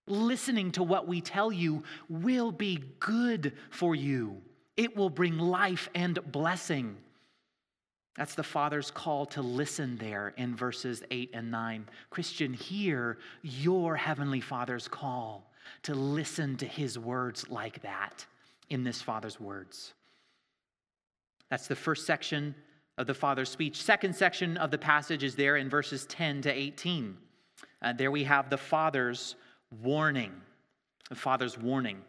Listening 0.07 0.71
to 0.73 0.83
what 0.83 1.07
we 1.07 1.19
tell 1.19 1.51
you 1.51 1.83
will 2.09 2.51
be 2.51 2.83
good 2.99 3.53
for 3.71 3.95
you, 3.95 4.41
it 4.77 4.95
will 4.95 5.09
bring 5.09 5.37
life 5.37 5.89
and 5.95 6.19
blessing. 6.31 6.95
That's 8.15 8.35
the 8.35 8.43
Father's 8.43 8.91
call 8.91 9.25
to 9.27 9.41
listen 9.41 9.97
there 9.97 10.33
in 10.37 10.55
verses 10.55 11.03
8 11.09 11.31
and 11.33 11.49
9. 11.49 11.87
Christian, 12.11 12.53
hear 12.53 13.17
your 13.41 13.95
Heavenly 13.95 14.41
Father's 14.41 14.87
call 14.87 15.51
to 15.83 15.95
listen 15.95 16.55
to 16.57 16.65
His 16.65 16.99
words 16.99 17.49
like 17.49 17.81
that 17.81 18.25
in 18.69 18.83
this 18.83 19.01
Father's 19.01 19.39
words. 19.39 19.93
That's 21.49 21.67
the 21.67 21.75
first 21.75 22.05
section 22.05 22.53
of 22.99 23.07
the 23.07 23.13
Father's 23.15 23.49
speech. 23.49 23.81
Second 23.81 24.15
section 24.15 24.57
of 24.57 24.69
the 24.69 24.77
passage 24.77 25.23
is 25.23 25.35
there 25.35 25.57
in 25.57 25.69
verses 25.69 26.05
10 26.05 26.43
to 26.43 26.51
18. 26.51 27.17
Uh, 27.81 27.93
there 27.93 28.11
we 28.11 28.23
have 28.23 28.49
the 28.49 28.57
Father's 28.57 29.35
warning. 29.81 30.31
The 31.09 31.15
Father's 31.15 31.57
warning. 31.57 32.01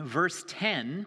Verse 0.00 0.44
10 0.46 1.06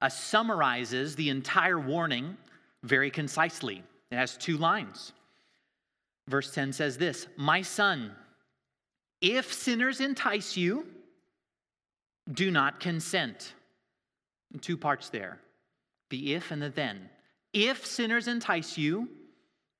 uh, 0.00 0.08
summarizes 0.08 1.16
the 1.16 1.28
entire 1.30 1.78
warning 1.78 2.36
very 2.82 3.10
concisely. 3.10 3.82
It 4.10 4.16
has 4.16 4.36
two 4.36 4.56
lines. 4.56 5.12
Verse 6.28 6.52
10 6.52 6.72
says 6.72 6.98
this 6.98 7.28
My 7.36 7.62
son, 7.62 8.12
if 9.20 9.52
sinners 9.52 10.00
entice 10.00 10.56
you, 10.56 10.86
do 12.32 12.50
not 12.50 12.80
consent. 12.80 13.54
Two 14.60 14.76
parts 14.76 15.08
there 15.08 15.40
the 16.10 16.34
if 16.34 16.50
and 16.50 16.62
the 16.62 16.70
then. 16.70 17.08
If 17.52 17.86
sinners 17.86 18.28
entice 18.28 18.76
you, 18.76 19.08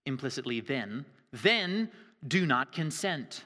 implicitly 0.07 0.61
then, 0.61 1.05
then 1.33 1.90
do 2.26 2.46
not 2.46 2.72
consent. 2.72 3.44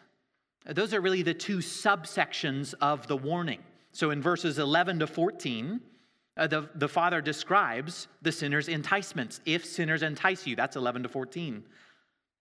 Those 0.67 0.95
are 0.95 1.01
really 1.01 1.23
the 1.23 1.35
two 1.35 1.59
subsections 1.59 2.75
of 2.81 3.07
the 3.07 3.17
warning. 3.17 3.61
So 3.93 4.11
in 4.11 4.23
verses 4.23 4.59
11 4.59 5.01
to 5.01 5.07
14, 5.07 5.81
uh, 6.37 6.47
the, 6.47 6.69
the 6.75 6.89
father 6.89 7.21
describes 7.21 8.09
the 8.23 8.33
sinner's 8.33 8.69
enticements. 8.69 9.41
If 9.45 9.65
sinners 9.65 10.03
entice 10.03 10.47
you, 10.47 10.57
that's 10.57 10.77
11 10.77 11.03
to 11.03 11.09
14. 11.09 11.65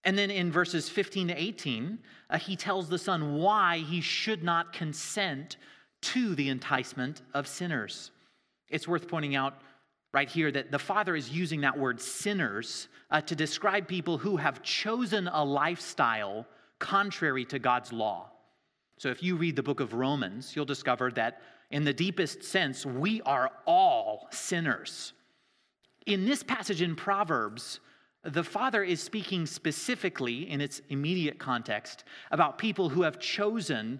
And 0.06 0.18
then 0.18 0.32
in 0.32 0.52
verses 0.52 0.88
15 0.90 1.30
to 1.30 1.42
18, 1.42 2.00
uh, 2.30 2.38
he 2.38 2.56
tells 2.56 2.88
the 2.88 2.98
son 2.98 3.36
why 3.36 3.80
he 3.80 4.02
should 4.02 4.44
not 4.44 4.72
consent 4.72 5.58
to 6.02 6.36
the 6.36 6.50
enticement 6.50 7.22
of 7.34 7.48
sinners. 7.48 8.12
It's 8.70 8.88
worth 8.88 9.08
pointing 9.08 9.36
out 9.36 9.62
right 10.14 10.30
here 10.30 10.52
that 10.52 10.72
the 10.72 10.80
father 10.80 11.16
is 11.16 11.30
using 11.30 11.62
that 11.62 11.78
word 11.78 12.00
sinners 12.00 12.88
uh, 13.12 13.22
to 13.22 13.36
describe 13.36 13.88
people 13.88 14.18
who 14.18 14.38
have 14.38 14.64
chosen 14.64 15.28
a 15.28 15.44
lifestyle 15.44 16.46
contrary 16.80 17.46
to 17.46 17.60
God's 17.60 17.92
law. 17.92 18.32
So 18.98 19.10
if 19.10 19.22
you 19.22 19.36
read 19.36 19.56
the 19.56 19.64
book 19.64 19.80
of 19.80 19.94
Romans, 19.94 20.56
you'll 20.56 20.66
discover 20.66 21.12
that 21.12 21.42
in 21.72 21.84
the 21.84 21.94
deepest 21.94 22.44
sense, 22.44 22.86
we 22.86 23.22
are 23.22 23.52
all 23.66 24.28
sinners. 24.32 25.14
In 26.06 26.26
this 26.26 26.42
passage 26.42 26.82
in 26.82 26.96
Proverbs, 26.96 27.80
the 28.24 28.44
father 28.44 28.84
is 28.84 29.02
speaking 29.02 29.46
specifically 29.46 30.50
in 30.50 30.62
its 30.62 30.82
immediate 30.90 31.38
context 31.38 32.04
about 32.32 32.58
people 32.58 32.90
who 32.90 33.04
have 33.04 33.20
chosen 33.20 34.00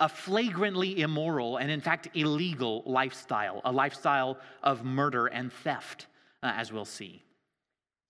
a 0.00 0.08
flagrantly 0.08 1.02
immoral 1.02 1.58
and, 1.58 1.70
in 1.70 1.80
fact, 1.80 2.08
illegal 2.14 2.82
lifestyle, 2.86 3.60
a 3.64 3.70
lifestyle 3.70 4.38
of 4.62 4.84
murder 4.84 5.26
and 5.26 5.52
theft, 5.52 6.06
uh, 6.42 6.52
as 6.56 6.72
we'll 6.72 6.86
see. 6.86 7.22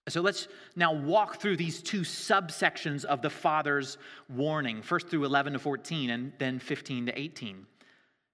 So 0.08 0.20
let's 0.20 0.48
now 0.76 0.92
walk 0.92 1.40
through 1.40 1.56
these 1.56 1.82
two 1.82 2.00
subsections 2.00 3.04
of 3.04 3.22
the 3.22 3.30
Father's 3.30 3.98
warning, 4.28 4.82
first 4.82 5.08
through 5.08 5.24
11 5.24 5.52
to 5.52 5.58
14 5.58 6.10
and 6.10 6.32
then 6.38 6.58
15 6.58 7.06
to 7.06 7.18
18. 7.18 7.66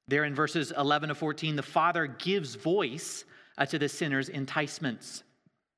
There 0.09 0.25
in 0.25 0.35
verses 0.35 0.73
11 0.77 1.09
to 1.09 1.14
14, 1.14 1.57
the 1.57 1.62
Father 1.62 2.07
gives 2.07 2.55
voice 2.55 3.25
uh, 3.59 3.66
to 3.66 3.79
the 3.79 3.88
sinner's 3.88 4.29
enticements. 4.29 5.25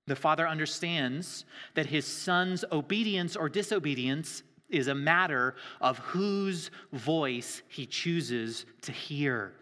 The 0.06 0.16
Father 0.16 0.46
understands 0.46 1.44
that 1.74 1.86
his 1.86 2.06
Son's 2.06 2.64
obedience 2.72 3.36
or 3.36 3.48
disobedience 3.48 4.42
is 4.68 4.88
a 4.88 4.94
matter 4.94 5.54
of 5.80 5.98
whose 5.98 6.70
voice 6.92 7.62
he 7.68 7.86
chooses 7.86 8.66
to 8.82 8.92
hear. 8.92 9.52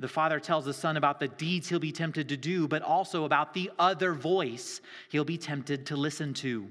The 0.00 0.08
Father 0.08 0.38
tells 0.38 0.64
the 0.64 0.72
Son 0.72 0.96
about 0.96 1.18
the 1.18 1.28
deeds 1.28 1.68
he'll 1.68 1.80
be 1.80 1.92
tempted 1.92 2.28
to 2.28 2.36
do, 2.36 2.68
but 2.68 2.82
also 2.82 3.24
about 3.24 3.52
the 3.52 3.70
other 3.78 4.12
voice 4.12 4.80
he'll 5.08 5.24
be 5.24 5.38
tempted 5.38 5.86
to 5.86 5.96
listen 5.96 6.34
to. 6.34 6.70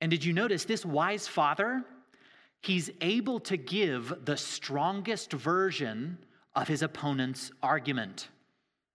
And 0.00 0.10
did 0.10 0.24
you 0.24 0.32
notice 0.32 0.64
this 0.64 0.86
wise 0.86 1.26
Father? 1.26 1.84
He's 2.60 2.90
able 3.00 3.40
to 3.40 3.56
give 3.56 4.24
the 4.24 4.36
strongest 4.36 5.32
version 5.32 6.18
of 6.54 6.68
his 6.68 6.82
opponent's 6.82 7.52
argument. 7.62 8.28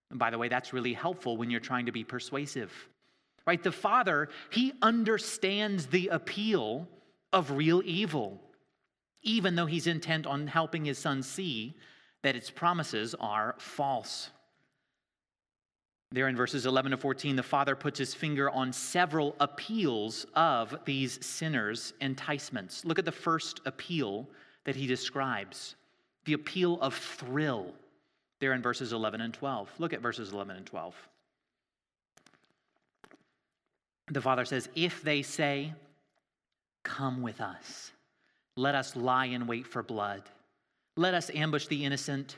And 0.10 0.20
by 0.20 0.30
the 0.30 0.38
way, 0.38 0.50
that's 0.50 0.74
really 0.74 0.94
helpful 0.94 1.38
when 1.38 1.50
you're 1.50 1.60
trying 1.60 1.88
to 1.88 1.92
be 1.92 2.04
persuasive. 2.04 2.72
Right? 3.48 3.62
The 3.62 3.72
father, 3.72 4.30
he 4.50 4.74
understands 4.82 5.88
the 5.88 6.10
appeal 6.10 6.88
of 7.32 7.52
real 7.52 7.82
evil, 7.86 8.42
even 9.22 9.56
though 9.56 9.66
he's 9.66 9.88
intent 9.88 10.26
on 10.26 10.48
helping 10.48 10.86
his 10.86 10.98
son 10.98 11.22
see 11.22 11.76
that 12.24 12.36
its 12.36 12.50
promises 12.50 13.14
are 13.20 13.56
false. 13.60 14.32
There 16.16 16.30
in 16.30 16.36
verses 16.38 16.66
11 16.66 16.92
to 16.92 16.98
14, 16.98 17.36
the 17.36 17.44
father 17.44 17.76
puts 17.76 18.00
his 18.00 18.14
finger 18.14 18.50
on 18.50 18.72
several 18.72 19.36
appeals 19.42 20.26
of 20.34 20.74
these 20.86 21.24
sinners' 21.26 21.92
enticements. 22.00 22.86
Look 22.86 22.98
at 22.98 23.04
the 23.04 23.12
first 23.12 23.60
appeal 23.66 24.26
that 24.64 24.78
he 24.78 24.88
describes 24.88 25.76
the 26.24 26.32
appeal 26.32 26.80
of 26.80 26.94
thrill, 26.96 27.74
there 28.40 28.54
in 28.54 28.62
verses 28.62 28.94
11 28.94 29.20
and 29.20 29.34
12. 29.34 29.70
Look 29.78 29.92
at 29.92 30.00
verses 30.00 30.32
11 30.32 30.56
and 30.56 30.66
12. 30.66 30.96
The 34.10 34.22
father 34.22 34.46
says, 34.46 34.70
If 34.74 35.02
they 35.02 35.22
say, 35.22 35.74
Come 36.84 37.24
with 37.24 37.42
us, 37.42 37.92
let 38.56 38.74
us 38.74 38.96
lie 38.96 39.26
in 39.26 39.48
wait 39.48 39.68
for 39.68 39.84
blood, 39.84 40.24
let 40.96 41.14
us 41.14 41.30
ambush 41.36 41.68
the 41.68 41.84
innocent 41.84 42.38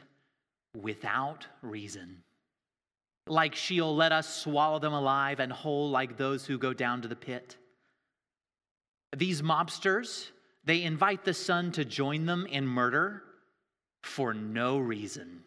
without 0.74 1.46
reason. 1.62 2.24
Like 3.28 3.56
Sheol, 3.56 3.96
let 3.96 4.12
us 4.12 4.42
swallow 4.42 4.80
them 4.80 4.94
alive 4.94 5.40
and 5.40 5.52
whole 5.52 5.90
like 5.90 6.18
those 6.18 6.46
who 6.46 6.58
go 6.58 6.74
down 6.74 7.02
to 7.02 7.08
the 7.08 7.16
pit. 7.16 7.58
These 9.16 9.42
mobsters, 9.42 10.30
they 10.64 10.84
invite 10.84 11.24
the 11.24 11.34
son 11.34 11.72
to 11.74 11.86
join 11.86 12.26
them 12.26 12.46
in 12.46 12.68
murder 12.68 13.24
for 14.02 14.34
no 14.34 14.78
reason, 14.78 15.44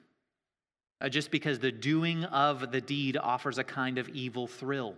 uh, 1.01 1.09
just 1.09 1.31
because 1.31 1.59
the 1.59 1.73
doing 1.73 2.25
of 2.25 2.73
the 2.73 2.81
deed 2.81 3.17
offers 3.17 3.59
a 3.59 3.65
kind 3.65 3.99
of 3.99 4.09
evil 4.11 4.47
thrill. 4.47 4.95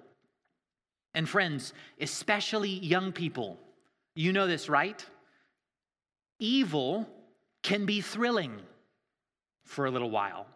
And 1.15 1.29
friends, 1.29 1.73
especially 2.01 2.71
young 2.71 3.13
people, 3.13 3.59
you 4.15 4.33
know 4.33 4.47
this, 4.47 4.69
right? 4.69 5.05
Evil 6.39 7.09
can 7.63 7.87
be 7.87 8.01
thrilling 8.01 8.61
for 9.65 9.87
a 9.87 9.91
little 9.91 10.11
while. 10.11 10.47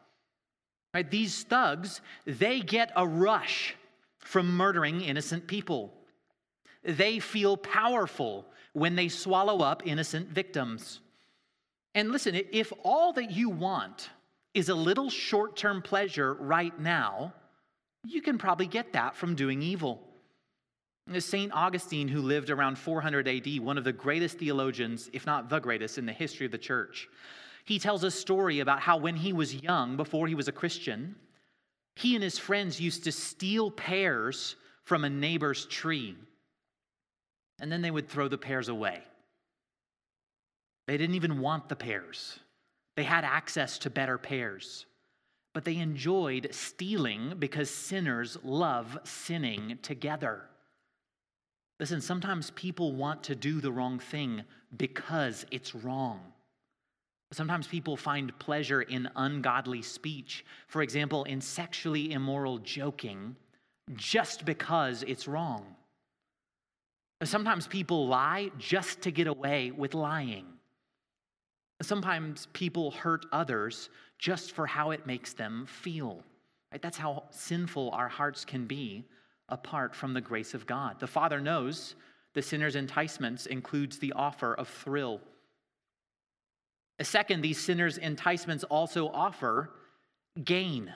Right? 0.97 1.11
These 1.11 1.43
thugs, 1.43 2.01
they 2.25 2.61
get 2.61 2.91
a 2.97 3.07
rush 3.07 3.75
from 4.19 4.57
murdering 4.57 5.03
innocent 5.03 5.47
people. 5.47 5.93
They 6.83 7.19
feel 7.19 7.59
powerful 7.59 8.47
when 8.73 8.97
they 8.97 9.09
swallow 9.09 9.59
up 9.59 9.83
innocent 9.87 10.31
victims. 10.31 11.01
And 11.95 12.13
listen, 12.13 12.41
if 12.51 12.73
all 12.83 13.13
that 13.13 13.31
you 13.31 13.51
want 13.51 14.09
is 14.55 14.71
a 14.71 14.75
little 14.75 15.11
short 15.11 15.55
term 15.55 15.83
pleasure 15.83 16.33
right 16.33 16.81
now, 16.81 17.35
you 18.03 18.23
can 18.23 18.39
probably 18.39 18.67
get 18.67 18.95
that 18.95 19.17
from 19.17 19.35
doing 19.35 19.61
evil. 19.61 20.03
St. 21.19 21.53
Augustine, 21.53 22.09
who 22.09 22.23
lived 22.23 22.49
around 22.49 22.79
400 22.79 23.29
AD, 23.29 23.61
one 23.61 23.77
of 23.77 23.85
the 23.85 23.93
greatest 23.93 24.39
theologians, 24.39 25.11
if 25.13 25.27
not 25.27 25.51
the 25.51 25.59
greatest, 25.59 25.99
in 25.99 26.07
the 26.07 26.15
history 26.15 26.47
of 26.47 26.53
the 26.53 26.59
church, 26.73 27.11
he 27.67 27.81
tells 27.81 28.05
a 28.05 28.11
story 28.13 28.61
about 28.61 28.81
how 28.81 28.97
when 28.97 29.17
he 29.17 29.33
was 29.33 29.55
young, 29.55 29.97
before 29.97 30.29
he 30.29 30.37
was 30.37 30.47
a 30.47 30.53
Christian, 30.53 31.17
he 31.97 32.15
and 32.15 32.23
his 32.23 32.39
friends 32.39 32.81
used 32.81 33.05
to 33.05 33.13
steal 33.13 33.73
pears 33.73 34.55
from 34.85 35.05
a 35.05 35.11
neighbor's 35.11 35.67
tree. 35.67 36.17
And 37.61 37.71
then 37.71 37.83
they 37.83 37.91
would 37.91 38.09
throw 38.09 38.29
the 38.29 38.39
pears 38.39 38.69
away. 38.69 39.03
They 40.87 40.97
didn't 40.97 41.17
even 41.17 41.41
want 41.41 41.69
the 41.69 41.75
pears, 41.75 42.39
they 42.95 43.05
had 43.05 43.25
access 43.25 43.79
to 43.81 43.91
better 43.91 44.17
pears. 44.17 44.87
But 45.53 45.65
they 45.65 45.79
enjoyed 45.79 46.49
stealing 46.53 47.33
because 47.39 47.71
sinners 47.71 48.37
love 48.45 48.99
sinning 49.05 49.79
together. 49.81 50.43
Listen, 51.81 52.03
sometimes 52.03 52.51
people 52.51 52.93
want 52.93 53.25
to 53.25 53.35
do 53.35 53.63
the 53.63 53.73
wrong 53.73 53.99
thing 53.99 54.43
because 54.77 55.47
it's 55.51 55.75
wrong. 55.75 56.21
Sometimes 57.37 57.67
people 57.67 57.99
find 57.99 58.37
pleasure 58.39 58.81
in 58.81 59.11
ungodly 59.15 59.83
speech, 59.83 60.43
for 60.69 60.81
example, 60.81 61.25
in 61.25 61.39
sexually 61.39 62.13
immoral 62.13 62.57
joking, 62.61 63.37
just 63.95 64.47
because 64.47 65.03
it's 65.03 65.29
wrong. 65.29 65.67
Sometimes 67.23 67.67
people 67.67 68.09
lie 68.09 68.51
just 68.57 69.03
to 69.03 69.11
get 69.11 69.27
away 69.27 69.71
with 69.71 69.93
lying. 69.93 70.47
Sometimes 71.83 72.49
people 72.55 72.91
hurt 72.93 73.27
others 73.33 73.91
just 74.19 74.53
for 74.53 74.67
how 74.67 74.93
it 74.93 75.07
makes 75.07 75.35
them 75.35 75.67
feel. 75.67 76.23
Right? 76.73 76.81
That's 76.81 76.97
how 76.97 77.25
sinful 77.29 77.91
our 77.91 78.09
hearts 78.09 78.47
can 78.47 78.65
be 78.65 79.05
apart 79.51 79.95
from 79.95 80.15
the 80.15 80.23
grace 80.23 80.55
of 80.55 80.67
God. 80.67 80.99
The 81.01 81.07
Father 81.07 81.39
knows 81.43 81.97
the 82.33 82.41
sinner's 82.41 82.77
enticements 82.77 83.45
includes 83.45 83.99
the 83.99 84.15
offer 84.15 84.55
of 84.55 84.69
thrill 84.69 85.21
Second, 87.03 87.43
these 87.43 87.59
sinners' 87.59 87.99
enticements 87.99 88.65
also 88.65 89.09
offer 89.09 89.71
gain. 90.43 90.93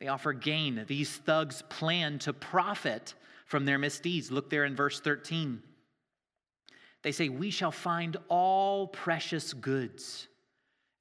They 0.00 0.08
offer 0.08 0.32
gain. 0.32 0.84
These 0.86 1.16
thugs 1.18 1.62
plan 1.68 2.18
to 2.20 2.32
profit 2.32 3.14
from 3.46 3.64
their 3.64 3.78
misdeeds. 3.78 4.30
Look 4.30 4.50
there 4.50 4.64
in 4.64 4.74
verse 4.74 5.00
13. 5.00 5.62
They 7.02 7.12
say, 7.12 7.28
We 7.28 7.50
shall 7.50 7.70
find 7.70 8.16
all 8.28 8.88
precious 8.88 9.52
goods. 9.52 10.26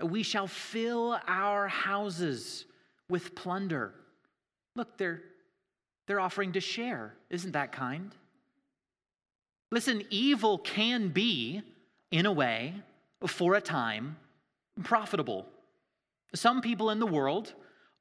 We 0.02 0.24
shall 0.24 0.48
fill 0.48 1.18
our 1.28 1.68
houses 1.68 2.66
with 3.10 3.34
plunder. 3.34 3.94
Look, 4.76 4.98
they're, 4.98 5.24
they're 6.06 6.20
offering 6.20 6.52
to 6.54 6.60
share. 6.60 7.16
Isn't 7.30 7.54
that 7.54 7.72
kind? 7.72 8.14
Listen, 9.72 10.04
evil 10.10 10.60
can 10.60 11.10
be, 11.10 11.62
in 12.12 12.26
a 12.26 12.32
way, 12.32 12.76
for 13.26 13.56
a 13.56 13.62
time 13.62 14.18
profitable. 14.84 15.46
Some 16.34 16.62
people 16.62 16.90
in 16.90 17.00
the 17.00 17.06
world 17.06 17.54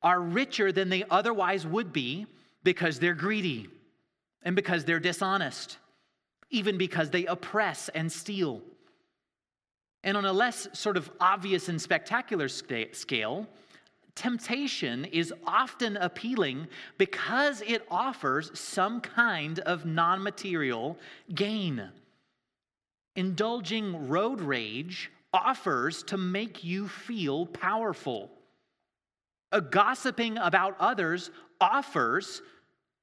are 0.03 0.21
richer 0.21 0.73
than 0.73 0.89
they 0.89 1.05
otherwise 1.11 1.67
would 1.67 1.93
be 1.93 2.27
because 2.63 2.99
they're 2.99 3.15
greedy 3.15 3.69
and 4.43 4.57
because 4.57 4.85
they're 4.85 5.01
dishonest, 5.01 5.79
even 6.51 6.77
because 6.77 7.11
they 7.11 7.27
oppress 7.27 7.89
and 7.91 8.11
steal. 8.11 8.63
And 10.03 10.17
on 10.17 10.27
a 10.27 10.33
less 10.33 10.69
sort 10.73 10.97
of 10.97 11.11
obvious 11.21 11.69
and 11.69 11.81
spectacular 11.81 12.49
scale, 12.49 13.47
temptation 14.15 15.07
is 15.07 15.33
often 15.47 15.97
appealing 15.97 16.69
because 16.99 17.63
it 17.63 17.87
offers 17.91 18.57
some 18.59 19.01
kind 19.01 19.61
of 19.61 19.87
non 19.87 20.23
material 20.23 20.99
gain. 21.35 21.89
Indulging 23.17 24.09
road 24.09 24.41
rage 24.41 25.11
offers 25.33 26.03
to 26.05 26.17
make 26.17 26.65
you 26.65 26.89
feel 26.89 27.47
powerful. 27.47 28.31
A 29.53 29.61
gossiping 29.61 30.39
about 30.39 30.77
others 30.81 31.31
offers 31.61 32.43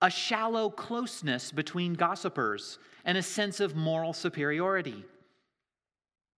a 0.01 0.09
shallow 0.09 0.69
closeness 0.69 1.51
between 1.51 1.93
gossipers 1.93 2.79
and 3.05 3.17
a 3.17 3.23
sense 3.23 3.59
of 3.59 3.75
moral 3.75 4.13
superiority. 4.13 5.05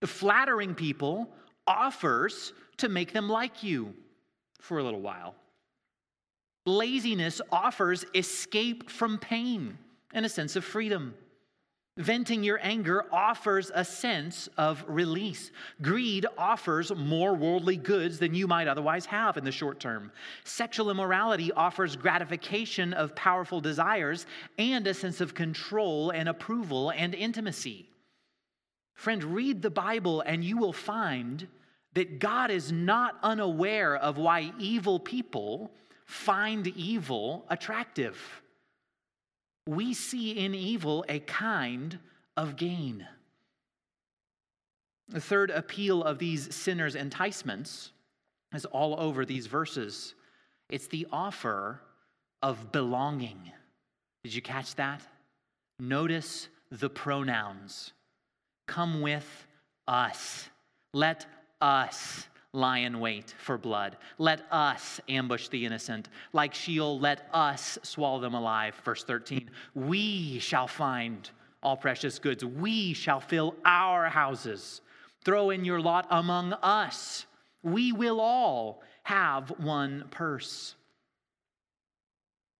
Flattering 0.05 0.75
people 0.75 1.29
offers 1.65 2.53
to 2.77 2.89
make 2.89 3.13
them 3.13 3.29
like 3.29 3.63
you 3.63 3.93
for 4.59 4.79
a 4.79 4.83
little 4.83 5.01
while. 5.01 5.35
Laziness 6.65 7.41
offers 7.51 8.05
escape 8.13 8.89
from 8.89 9.17
pain 9.17 9.77
and 10.13 10.25
a 10.25 10.29
sense 10.29 10.55
of 10.55 10.63
freedom. 10.63 11.13
Venting 11.97 12.43
your 12.43 12.59
anger 12.63 13.05
offers 13.11 13.71
a 13.73 13.85
sense 13.85 14.49
of 14.57 14.83
release. 14.87 15.51
Greed 15.83 16.25
offers 16.39 16.91
more 16.95 17.35
worldly 17.35 17.77
goods 17.77 18.17
than 18.17 18.33
you 18.33 18.47
might 18.47 18.67
otherwise 18.67 19.05
have 19.05 19.37
in 19.37 19.43
the 19.43 19.51
short 19.51 19.79
term. 19.79 20.11
Sexual 20.43 20.89
immorality 20.89 21.51
offers 21.51 21.95
gratification 21.95 22.93
of 22.93 23.15
powerful 23.15 23.61
desires 23.61 24.25
and 24.57 24.87
a 24.87 24.93
sense 24.93 25.21
of 25.21 25.35
control 25.35 26.09
and 26.09 26.27
approval 26.27 26.89
and 26.89 27.13
intimacy. 27.13 27.87
Friend, 28.95 29.23
read 29.23 29.61
the 29.61 29.69
Bible 29.69 30.21
and 30.21 30.43
you 30.43 30.57
will 30.57 30.73
find 30.73 31.47
that 31.93 32.17
God 32.17 32.49
is 32.49 32.71
not 32.71 33.19
unaware 33.21 33.97
of 33.97 34.17
why 34.17 34.51
evil 34.57 34.99
people 34.99 35.69
find 36.05 36.65
evil 36.69 37.45
attractive 37.49 38.41
we 39.67 39.93
see 39.93 40.31
in 40.31 40.53
evil 40.53 41.05
a 41.07 41.19
kind 41.19 41.99
of 42.35 42.55
gain. 42.55 43.07
The 45.09 45.21
third 45.21 45.51
appeal 45.51 46.03
of 46.03 46.17
these 46.19 46.53
sinners' 46.53 46.95
enticements 46.95 47.91
is 48.53 48.65
all 48.65 48.99
over 48.99 49.25
these 49.25 49.47
verses. 49.47 50.15
It's 50.69 50.87
the 50.87 51.07
offer 51.11 51.81
of 52.41 52.71
belonging. 52.71 53.51
Did 54.23 54.33
you 54.33 54.41
catch 54.41 54.75
that? 54.75 55.01
Notice 55.79 56.47
the 56.71 56.89
pronouns. 56.89 57.93
Come 58.67 59.01
with 59.01 59.47
us. 59.87 60.49
Let 60.93 61.25
us 61.61 62.27
lie 62.53 62.79
in 62.79 62.99
wait 62.99 63.33
for 63.39 63.57
blood. 63.57 63.97
Let 64.17 64.45
us 64.51 65.01
ambush 65.09 65.49
the 65.49 65.65
innocent. 65.65 66.09
Like 66.31 66.53
Sheol, 66.53 66.99
let 66.99 67.27
us 67.33 67.77
swallow 67.83 68.19
them 68.19 68.35
alive. 68.35 68.75
Verse 68.85 69.03
13. 69.03 69.49
We 69.73 70.39
shall 70.39 70.67
find 70.67 71.29
all 71.61 71.75
precious 71.75 72.19
goods. 72.19 72.45
We 72.45 72.93
shall 72.93 73.19
fill 73.19 73.55
our 73.65 74.07
houses. 74.07 74.81
Throw 75.25 75.49
in 75.49 75.65
your 75.65 75.81
lot 75.81 76.05
among 76.11 76.53
us. 76.53 77.25
We 77.63 77.91
will 77.91 78.21
all 78.21 78.83
have 79.03 79.49
one 79.59 80.05
purse. 80.11 80.75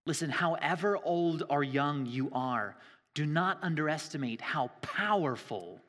Listen, 0.05 0.29
however 0.29 0.97
old 1.03 1.43
or 1.49 1.63
young 1.63 2.05
you 2.05 2.29
are, 2.33 2.75
do 3.13 3.25
not 3.25 3.59
underestimate 3.61 4.41
how 4.41 4.71
powerful 4.81 5.79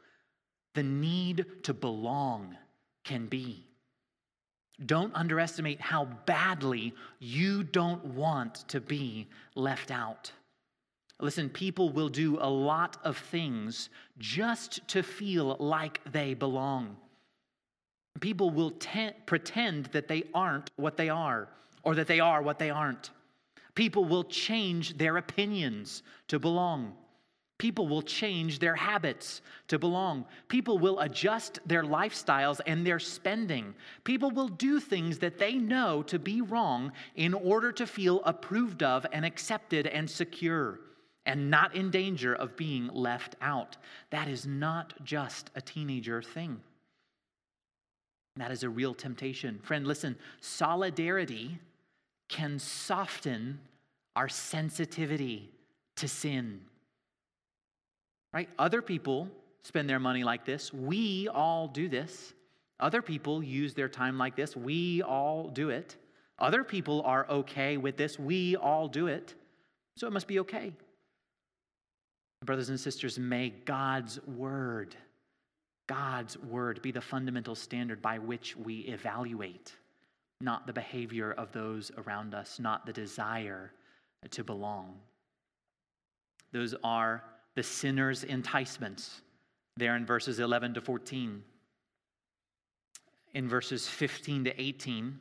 the 0.75 0.83
need 0.83 1.47
to 1.63 1.73
belong 1.73 2.57
can 3.05 3.27
be. 3.27 3.67
Don't 4.87 5.15
underestimate 5.15 5.81
how 5.81 6.07
badly 6.27 6.95
you 7.21 7.63
don't 7.63 8.05
want 8.05 8.67
to 8.69 8.81
be 8.81 9.29
left 9.55 9.91
out. 9.91 10.33
Listen, 11.21 11.49
people 11.49 11.91
will 11.91 12.09
do 12.09 12.39
a 12.41 12.49
lot 12.49 12.97
of 13.05 13.17
things 13.17 13.89
just 14.19 14.87
to 14.89 15.03
feel 15.03 15.57
like 15.61 16.01
they 16.11 16.35
belong. 16.35 16.97
People 18.21 18.51
will 18.51 18.73
te- 18.73 19.13
pretend 19.27 19.87
that 19.87 20.09
they 20.09 20.25
aren't 20.35 20.71
what 20.77 20.97
they 20.97 21.09
are, 21.09 21.49
or 21.85 21.95
that 21.95 22.09
they 22.09 22.21
are 22.21 22.43
what 22.43 22.59
they 22.59 22.71
aren't. 22.71 23.11
People 23.75 24.05
will 24.05 24.25
change 24.25 24.99
their 24.99 25.17
opinions 25.17 26.03
to 26.29 26.39
belong. 26.39 26.95
People 27.59 27.87
will 27.87 28.03
change 28.03 28.59
their 28.59 28.75
habits 28.75 29.41
to 29.69 29.79
belong. 29.79 30.25
People 30.49 30.79
will 30.79 30.99
adjust 31.01 31.61
their 31.65 31.85
lifestyles 31.85 32.61
and 32.67 32.85
their 32.85 32.99
spending. 32.99 33.75
People 34.03 34.31
will 34.31 34.49
do 34.49 34.81
things 34.81 35.19
that 35.19 35.39
they 35.39 35.55
know 35.55 36.03
to 36.03 36.19
be 36.19 36.41
wrong 36.41 36.93
in 37.15 37.33
order 37.33 37.71
to 37.73 37.87
feel 37.87 38.23
approved 38.25 38.83
of 38.83 39.07
and 39.13 39.25
accepted 39.25 39.87
and 39.87 40.11
secure 40.11 40.81
and 41.27 41.51
not 41.51 41.75
in 41.75 41.91
danger 41.91 42.35
of 42.35 42.57
being 42.57 42.89
left 42.89 43.37
out. 43.41 43.77
That 44.11 44.29
is 44.29 44.47
not 44.47 44.93
just 45.05 45.51
a 45.55 45.61
teenager 45.61 46.23
thing. 46.23 46.61
That 48.37 48.51
is 48.51 48.65
a 48.65 48.69
real 48.69 48.95
temptation. 48.95 49.61
Friend, 49.63 49.87
listen, 49.87 50.17
solidarity 50.41 51.59
can 52.29 52.59
soften 52.59 53.61
our 54.17 54.29
sensitivity 54.29 55.51
to 55.97 56.09
sin. 56.09 56.61
Right? 58.35 58.49
Other 58.59 58.83
people 58.83 59.29
spend 59.63 59.89
their 59.89 60.01
money 60.01 60.25
like 60.25 60.45
this. 60.45 60.75
We 60.75 61.29
all 61.29 61.69
do 61.69 61.89
this. 61.89 62.35
Other 62.81 63.01
people 63.01 63.45
use 63.45 63.75
their 63.75 63.89
time 63.89 64.19
like 64.19 64.35
this. 64.35 64.57
We 64.57 65.03
all 65.03 65.49
do 65.49 65.71
it. 65.71 65.97
Other 66.41 66.65
people 66.65 67.01
are 67.03 67.31
okay 67.31 67.77
with 67.77 67.97
this. 67.97 68.19
We 68.19 68.57
all 68.57 68.89
do 68.89 69.07
it. 69.07 69.35
So 69.97 70.09
it 70.09 70.13
must 70.13 70.27
be 70.27 70.41
okay. 70.41 70.73
Brothers 72.45 72.71
and 72.71 72.79
sisters, 72.79 73.21
may 73.21 73.51
God's 73.51 74.21
word, 74.27 74.97
God's 75.87 76.37
word 76.37 76.83
be 76.83 76.91
the 76.91 77.01
fundamental 77.01 77.55
standard 77.55 78.03
by 78.03 78.19
which 78.19 78.57
we 78.57 78.81
evaluate, 78.81 79.73
not 80.41 80.67
the 80.67 80.73
behavior 80.73 81.33
of 81.33 81.53
those 81.53 81.93
around 81.97 82.35
us, 82.35 82.59
not 82.59 82.85
the 82.85 82.93
desire 82.93 83.73
to 84.31 84.43
belong. 84.43 84.97
Those 86.53 86.75
are 86.83 87.23
the 87.55 87.63
sinner's 87.63 88.25
enticements 88.25 89.21
there 89.77 89.97
in 89.97 90.07
verses 90.07 90.39
11 90.41 90.75
to 90.75 90.81
14. 90.81 91.43
In 93.35 93.49
verses 93.49 93.89
15 93.89 94.45
to 94.45 94.61
18, 94.61 95.19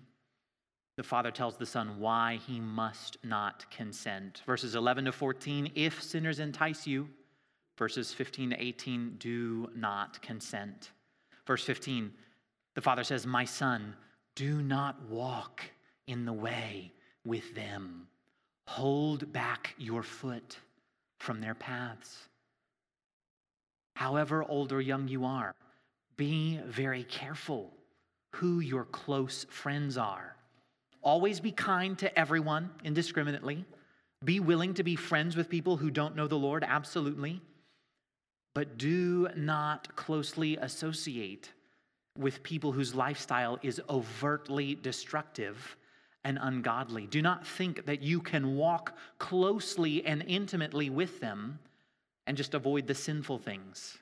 the 0.95 1.03
father 1.03 1.31
tells 1.31 1.57
the 1.57 1.65
son 1.65 1.99
why 1.99 2.39
he 2.45 2.59
must 2.59 3.17
not 3.23 3.69
consent. 3.71 4.43
Verses 4.45 4.75
11 4.75 5.05
to 5.05 5.11
14 5.11 5.71
if 5.73 6.01
sinners 6.03 6.39
entice 6.39 6.85
you, 6.85 7.09
verses 7.77 8.13
15 8.13 8.51
to 8.51 8.63
18 8.63 9.15
do 9.17 9.69
not 9.75 10.21
consent. 10.21 10.91
Verse 11.47 11.63
15, 11.63 12.13
the 12.75 12.81
father 12.81 13.03
says, 13.03 13.25
My 13.25 13.45
son, 13.45 13.95
do 14.35 14.61
not 14.61 15.01
walk 15.09 15.63
in 16.07 16.25
the 16.25 16.33
way 16.33 16.91
with 17.25 17.55
them. 17.55 18.07
Hold 18.67 19.33
back 19.33 19.73
your 19.77 20.03
foot 20.03 20.57
from 21.23 21.39
their 21.39 21.55
paths. 21.55 22.27
However 23.95 24.43
old 24.43 24.73
or 24.73 24.81
young 24.81 25.07
you 25.07 25.23
are, 25.23 25.55
be 26.17 26.59
very 26.65 27.05
careful 27.05 27.71
who 28.35 28.59
your 28.59 28.83
close 28.83 29.45
friends 29.49 29.97
are. 29.97 30.35
Always 31.01 31.39
be 31.39 31.51
kind 31.51 31.97
to 31.99 32.19
everyone 32.19 32.71
indiscriminately. 32.83 33.63
Be 34.25 34.41
willing 34.41 34.73
to 34.73 34.83
be 34.83 34.97
friends 34.97 35.37
with 35.37 35.47
people 35.49 35.77
who 35.77 35.89
don't 35.89 36.17
know 36.17 36.27
the 36.27 36.35
Lord, 36.35 36.65
absolutely. 36.67 37.41
But 38.53 38.77
do 38.77 39.29
not 39.37 39.95
closely 39.95 40.57
associate 40.57 41.53
with 42.17 42.43
people 42.43 42.73
whose 42.73 42.93
lifestyle 42.93 43.59
is 43.63 43.81
overtly 43.89 44.75
destructive 44.75 45.77
and 46.23 46.37
ungodly. 46.41 47.07
Do 47.07 47.21
not 47.21 47.45
think 47.45 47.85
that 47.85 48.01
you 48.01 48.21
can 48.21 48.55
walk 48.55 48.97
closely 49.19 50.05
and 50.05 50.23
intimately 50.27 50.89
with 50.89 51.19
them 51.19 51.59
and 52.25 52.37
just 52.37 52.53
avoid 52.53 52.87
the 52.87 52.95
sinful 52.95 53.39
things. 53.39 53.97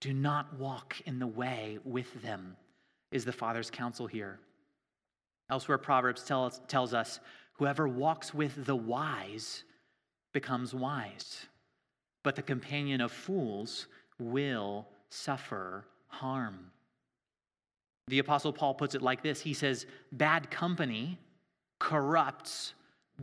Do 0.00 0.12
not 0.12 0.58
walk 0.58 0.96
in 1.06 1.18
the 1.18 1.26
way 1.26 1.78
with 1.84 2.22
them, 2.22 2.56
is 3.12 3.24
the 3.24 3.32
Father's 3.32 3.70
counsel 3.70 4.06
here. 4.06 4.40
Elsewhere, 5.50 5.78
Proverbs 5.78 6.24
tell 6.24 6.50
tells 6.50 6.94
us 6.94 7.20
whoever 7.54 7.86
walks 7.86 8.32
with 8.32 8.64
the 8.64 8.76
wise 8.76 9.64
becomes 10.32 10.74
wise, 10.74 11.46
but 12.22 12.36
the 12.36 12.42
companion 12.42 13.00
of 13.00 13.12
fools 13.12 13.88
will 14.18 14.86
suffer 15.10 15.86
harm. 16.06 16.70
The 18.08 18.20
Apostle 18.20 18.52
Paul 18.52 18.74
puts 18.74 18.94
it 18.94 19.02
like 19.02 19.22
this 19.22 19.40
He 19.40 19.54
says, 19.54 19.86
Bad 20.12 20.50
company 20.50 21.18
corrupts 21.80 22.74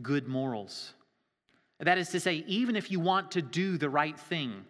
good 0.02 0.28
morals. 0.28 0.92
That 1.80 1.96
is 1.96 2.10
to 2.10 2.20
say, 2.20 2.44
even 2.46 2.76
if 2.76 2.90
you 2.90 3.00
want 3.00 3.30
to 3.30 3.42
do 3.42 3.78
the 3.78 3.88
right 3.88 4.18
thing, 4.18 4.64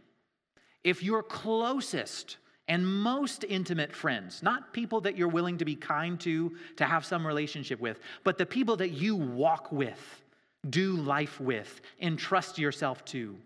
if 0.85 1.03
your 1.03 1.23
closest 1.23 2.37
and 2.69 2.87
most 2.87 3.45
intimate 3.49 3.95
friends, 3.95 4.43
not 4.43 4.75
people 4.75 5.01
that 5.01 5.17
you're 5.17 5.27
willing 5.27 5.59
to 5.59 5.65
be 5.65 5.75
kind 5.75 6.21
to, 6.21 6.55
to 6.77 6.85
have 6.85 7.05
some 7.05 7.27
relationship 7.27 7.81
with, 7.81 7.99
but 8.25 8.37
the 8.37 8.47
people 8.47 8.77
that 8.77 8.91
you 8.91 9.17
walk 9.17 9.73
with, 9.73 10.23
do 10.69 10.93
life 10.93 11.41
with, 11.41 11.81
entrust 12.01 12.59
yourself 12.59 13.05
to, 13.07 13.37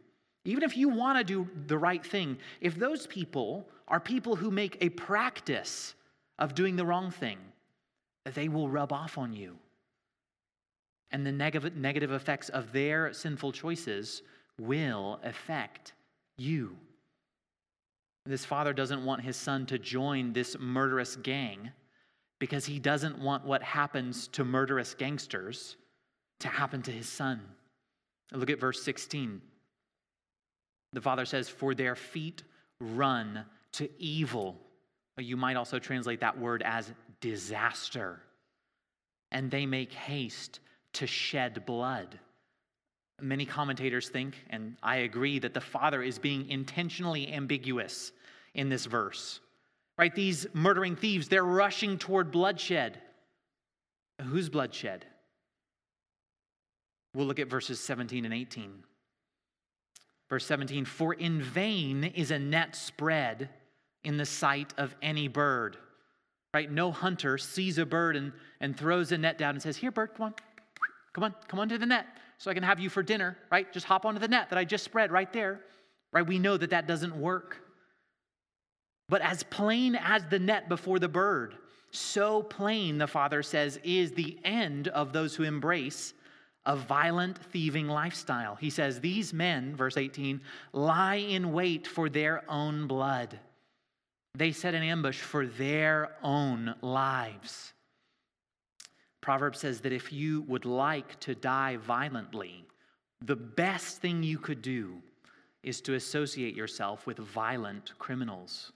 even 0.44 0.64
if 0.64 0.76
you 0.76 0.88
want 0.88 1.18
to 1.18 1.24
do 1.24 1.48
the 1.68 1.78
right 1.78 2.04
thing, 2.04 2.36
if 2.60 2.74
those 2.74 3.06
people 3.06 3.68
are 3.86 4.00
people 4.00 4.34
who 4.34 4.50
make 4.50 4.76
a 4.80 4.88
practice 4.88 5.94
of 6.40 6.56
doing 6.56 6.74
the 6.74 6.84
wrong 6.84 7.12
thing, 7.12 7.38
they 8.34 8.48
will 8.48 8.68
rub 8.68 8.92
off 8.92 9.18
on 9.18 9.32
you 9.32 9.56
and 11.12 11.26
the 11.26 11.32
negative, 11.32 11.76
negative 11.76 12.10
effects 12.10 12.48
of 12.48 12.72
their 12.72 13.12
sinful 13.12 13.52
choices 13.52 14.22
will 14.58 15.20
affect 15.22 15.92
you. 16.38 16.76
This 18.24 18.44
father 18.44 18.72
doesn't 18.72 19.04
want 19.04 19.22
his 19.22 19.36
son 19.36 19.66
to 19.66 19.78
join 19.78 20.32
this 20.32 20.56
murderous 20.58 21.16
gang 21.16 21.70
because 22.38 22.64
he 22.64 22.78
doesn't 22.78 23.18
want 23.18 23.44
what 23.44 23.62
happens 23.62 24.28
to 24.28 24.44
murderous 24.44 24.94
gangsters 24.94 25.76
to 26.40 26.48
happen 26.48 26.82
to 26.82 26.90
his 26.90 27.08
son. 27.08 27.40
Look 28.32 28.50
at 28.50 28.60
verse 28.60 28.82
16. 28.82 29.40
The 30.92 31.00
father 31.00 31.24
says, 31.24 31.48
For 31.48 31.74
their 31.74 31.94
feet 31.94 32.42
run 32.80 33.44
to 33.72 33.88
evil. 34.00 34.58
You 35.18 35.36
might 35.36 35.56
also 35.56 35.78
translate 35.78 36.20
that 36.20 36.38
word 36.38 36.62
as 36.64 36.92
disaster. 37.20 38.20
And 39.30 39.50
they 39.50 39.66
make 39.66 39.92
haste 39.92 40.60
to 40.94 41.06
shed 41.06 41.64
blood. 41.66 42.18
Many 43.20 43.46
commentators 43.46 44.08
think, 44.08 44.34
and 44.50 44.76
I 44.82 44.96
agree, 44.96 45.38
that 45.38 45.54
the 45.54 45.60
Father 45.60 46.02
is 46.02 46.18
being 46.18 46.48
intentionally 46.50 47.32
ambiguous 47.32 48.12
in 48.54 48.68
this 48.68 48.86
verse. 48.86 49.40
Right? 49.98 50.14
These 50.14 50.46
murdering 50.54 50.96
thieves, 50.96 51.28
they're 51.28 51.44
rushing 51.44 51.98
toward 51.98 52.30
bloodshed. 52.32 52.98
Whose 54.20 54.48
bloodshed? 54.48 55.06
We'll 57.14 57.26
look 57.26 57.38
at 57.38 57.48
verses 57.48 57.78
17 57.80 58.24
and 58.24 58.34
18. 58.34 58.84
Verse 60.28 60.46
17 60.46 60.84
For 60.84 61.14
in 61.14 61.42
vain 61.42 62.04
is 62.04 62.30
a 62.30 62.38
net 62.38 62.74
spread 62.74 63.50
in 64.02 64.16
the 64.16 64.26
sight 64.26 64.72
of 64.78 64.96
any 65.02 65.28
bird. 65.28 65.76
Right? 66.54 66.70
No 66.70 66.90
hunter 66.90 67.38
sees 67.38 67.78
a 67.78 67.86
bird 67.86 68.16
and, 68.16 68.32
and 68.60 68.76
throws 68.76 69.12
a 69.12 69.18
net 69.18 69.38
down 69.38 69.54
and 69.54 69.62
says, 69.62 69.76
Here, 69.76 69.90
bird, 69.90 70.14
come 70.14 70.26
on, 70.26 70.34
Come 71.12 71.24
on, 71.24 71.34
come 71.48 71.60
onto 71.60 71.78
the 71.78 71.86
net 71.86 72.06
so 72.38 72.50
I 72.50 72.54
can 72.54 72.62
have 72.62 72.80
you 72.80 72.88
for 72.88 73.02
dinner, 73.02 73.36
right? 73.50 73.72
Just 73.72 73.86
hop 73.86 74.04
onto 74.04 74.20
the 74.20 74.28
net 74.28 74.50
that 74.50 74.58
I 74.58 74.64
just 74.64 74.84
spread 74.84 75.12
right 75.12 75.32
there, 75.32 75.60
right? 76.12 76.26
We 76.26 76.38
know 76.38 76.56
that 76.56 76.70
that 76.70 76.86
doesn't 76.86 77.14
work. 77.14 77.58
But 79.08 79.22
as 79.22 79.42
plain 79.42 79.94
as 79.94 80.24
the 80.30 80.38
net 80.38 80.68
before 80.68 80.98
the 80.98 81.08
bird, 81.08 81.56
so 81.90 82.42
plain, 82.42 82.96
the 82.98 83.06
Father 83.06 83.42
says, 83.42 83.78
is 83.84 84.12
the 84.12 84.38
end 84.44 84.88
of 84.88 85.12
those 85.12 85.34
who 85.34 85.42
embrace 85.42 86.14
a 86.64 86.76
violent, 86.76 87.38
thieving 87.38 87.88
lifestyle. 87.88 88.54
He 88.54 88.70
says, 88.70 89.00
These 89.00 89.34
men, 89.34 89.76
verse 89.76 89.96
18, 89.96 90.40
lie 90.72 91.16
in 91.16 91.52
wait 91.52 91.86
for 91.86 92.08
their 92.08 92.48
own 92.50 92.86
blood. 92.86 93.38
They 94.34 94.52
set 94.52 94.74
an 94.74 94.82
ambush 94.82 95.20
for 95.20 95.46
their 95.46 96.12
own 96.22 96.74
lives. 96.80 97.72
Proverbs 99.22 99.60
says 99.60 99.80
that 99.80 99.92
if 99.92 100.12
you 100.12 100.42
would 100.42 100.66
like 100.66 101.18
to 101.20 101.34
die 101.34 101.78
violently, 101.78 102.66
the 103.24 103.36
best 103.36 104.02
thing 104.02 104.22
you 104.22 104.36
could 104.36 104.60
do 104.60 105.00
is 105.62 105.80
to 105.80 105.94
associate 105.94 106.54
yourself 106.54 107.06
with 107.06 107.16
violent 107.18 107.92
criminals. 107.98 108.72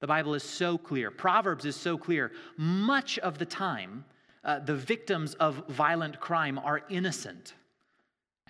The 0.00 0.06
Bible 0.08 0.34
is 0.34 0.42
so 0.42 0.78
clear. 0.78 1.10
Proverbs 1.10 1.66
is 1.66 1.76
so 1.76 1.98
clear. 1.98 2.32
Much 2.56 3.18
of 3.18 3.36
the 3.38 3.44
time, 3.44 4.04
uh, 4.42 4.58
the 4.60 4.74
victims 4.74 5.34
of 5.34 5.62
violent 5.68 6.18
crime 6.18 6.58
are 6.58 6.80
innocent. 6.88 7.54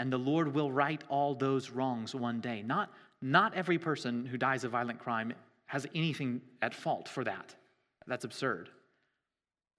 and 0.00 0.10
the 0.10 0.18
Lord 0.18 0.54
will 0.54 0.72
right 0.72 1.04
all 1.10 1.34
those 1.34 1.68
wrongs 1.70 2.14
one 2.14 2.40
day. 2.40 2.62
Not, 2.62 2.90
not 3.20 3.52
every 3.54 3.78
person 3.78 4.24
who 4.24 4.38
dies 4.38 4.64
of 4.64 4.72
violent 4.72 4.98
crime 4.98 5.34
has 5.66 5.86
anything 5.94 6.40
at 6.62 6.74
fault 6.74 7.06
for 7.06 7.22
that. 7.24 7.54
That's 8.06 8.24
absurd. 8.24 8.70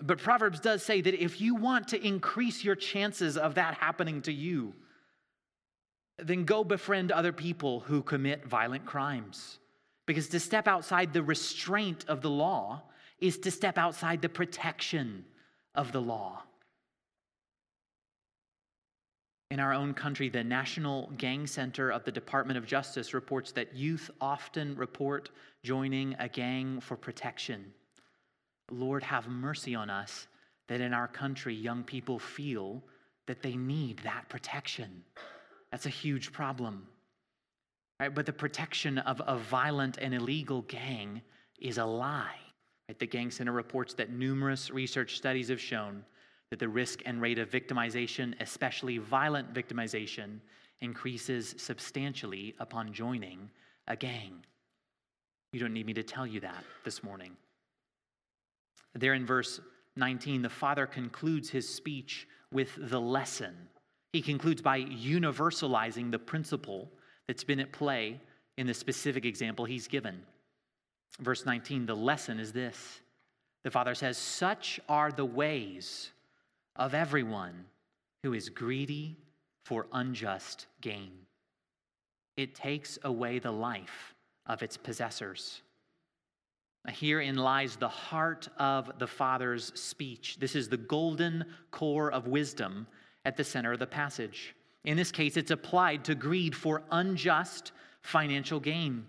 But 0.01 0.17
Proverbs 0.17 0.59
does 0.59 0.83
say 0.83 1.01
that 1.01 1.23
if 1.23 1.39
you 1.39 1.55
want 1.55 1.89
to 1.89 2.05
increase 2.05 2.63
your 2.63 2.75
chances 2.75 3.37
of 3.37 3.55
that 3.55 3.75
happening 3.75 4.21
to 4.23 4.33
you, 4.33 4.73
then 6.17 6.43
go 6.43 6.63
befriend 6.63 7.11
other 7.11 7.31
people 7.31 7.81
who 7.81 8.01
commit 8.01 8.45
violent 8.45 8.85
crimes. 8.85 9.59
Because 10.07 10.27
to 10.29 10.39
step 10.39 10.67
outside 10.67 11.13
the 11.13 11.23
restraint 11.23 12.05
of 12.07 12.21
the 12.21 12.29
law 12.29 12.81
is 13.19 13.37
to 13.39 13.51
step 13.51 13.77
outside 13.77 14.21
the 14.21 14.29
protection 14.29 15.23
of 15.75 15.91
the 15.91 16.01
law. 16.01 16.41
In 19.51 19.59
our 19.59 19.73
own 19.73 19.93
country, 19.93 20.29
the 20.29 20.43
National 20.43 21.11
Gang 21.17 21.45
Center 21.45 21.91
of 21.91 22.03
the 22.05 22.11
Department 22.11 22.57
of 22.57 22.65
Justice 22.65 23.13
reports 23.13 23.51
that 23.51 23.75
youth 23.75 24.09
often 24.19 24.75
report 24.75 25.29
joining 25.63 26.15
a 26.19 26.27
gang 26.27 26.79
for 26.79 26.95
protection. 26.95 27.73
Lord, 28.71 29.03
have 29.03 29.27
mercy 29.27 29.75
on 29.75 29.89
us 29.89 30.27
that 30.67 30.81
in 30.81 30.93
our 30.93 31.07
country, 31.07 31.53
young 31.53 31.83
people 31.83 32.19
feel 32.19 32.81
that 33.27 33.41
they 33.41 33.55
need 33.55 33.99
that 33.99 34.29
protection. 34.29 35.03
That's 35.71 35.85
a 35.85 35.89
huge 35.89 36.31
problem. 36.31 36.87
Right? 37.99 38.13
But 38.13 38.25
the 38.25 38.33
protection 38.33 38.97
of 38.99 39.21
a 39.25 39.37
violent 39.37 39.97
and 39.99 40.13
illegal 40.13 40.63
gang 40.63 41.21
is 41.59 41.77
a 41.77 41.85
lie. 41.85 42.39
Right? 42.87 42.99
The 42.99 43.07
Gang 43.07 43.31
Center 43.31 43.51
reports 43.51 43.93
that 43.95 44.11
numerous 44.11 44.71
research 44.71 45.17
studies 45.17 45.49
have 45.49 45.61
shown 45.61 46.03
that 46.49 46.59
the 46.59 46.67
risk 46.67 47.01
and 47.05 47.21
rate 47.21 47.39
of 47.39 47.49
victimization, 47.49 48.33
especially 48.41 48.97
violent 48.97 49.53
victimization, 49.53 50.39
increases 50.81 51.55
substantially 51.57 52.55
upon 52.59 52.91
joining 52.91 53.49
a 53.87 53.95
gang. 53.95 54.43
You 55.53 55.59
don't 55.59 55.73
need 55.73 55.85
me 55.85 55.93
to 55.93 56.03
tell 56.03 56.25
you 56.25 56.39
that 56.41 56.63
this 56.83 57.03
morning. 57.03 57.35
There 58.93 59.13
in 59.13 59.25
verse 59.25 59.59
19, 59.95 60.41
the 60.41 60.49
father 60.49 60.85
concludes 60.85 61.49
his 61.49 61.67
speech 61.67 62.27
with 62.51 62.77
the 62.77 62.99
lesson. 62.99 63.55
He 64.13 64.21
concludes 64.21 64.61
by 64.61 64.81
universalizing 64.81 66.11
the 66.11 66.19
principle 66.19 66.91
that's 67.27 67.43
been 67.43 67.59
at 67.59 67.71
play 67.71 68.19
in 68.57 68.67
the 68.67 68.73
specific 68.73 69.25
example 69.25 69.65
he's 69.65 69.87
given. 69.87 70.21
Verse 71.19 71.45
19, 71.45 71.85
the 71.85 71.95
lesson 71.95 72.39
is 72.39 72.51
this 72.51 73.01
the 73.63 73.71
father 73.71 73.95
says, 73.95 74.17
Such 74.17 74.79
are 74.89 75.11
the 75.11 75.25
ways 75.25 76.11
of 76.75 76.93
everyone 76.93 77.65
who 78.23 78.33
is 78.33 78.49
greedy 78.49 79.17
for 79.65 79.87
unjust 79.93 80.67
gain. 80.81 81.11
It 82.37 82.55
takes 82.55 82.97
away 83.03 83.39
the 83.39 83.51
life 83.51 84.15
of 84.47 84.63
its 84.63 84.77
possessors. 84.77 85.61
Herein 86.89 87.35
lies 87.35 87.75
the 87.75 87.87
heart 87.87 88.47
of 88.57 88.91
the 88.97 89.07
Father's 89.07 89.71
speech. 89.79 90.37
This 90.39 90.55
is 90.55 90.67
the 90.67 90.77
golden 90.77 91.45
core 91.69 92.11
of 92.11 92.27
wisdom 92.27 92.87
at 93.23 93.37
the 93.37 93.43
center 93.43 93.73
of 93.73 93.79
the 93.79 93.87
passage. 93.87 94.55
In 94.83 94.97
this 94.97 95.11
case, 95.11 95.37
it's 95.37 95.51
applied 95.51 96.03
to 96.05 96.15
greed 96.15 96.55
for 96.55 96.81
unjust 96.91 97.71
financial 98.01 98.59
gain. 98.59 99.05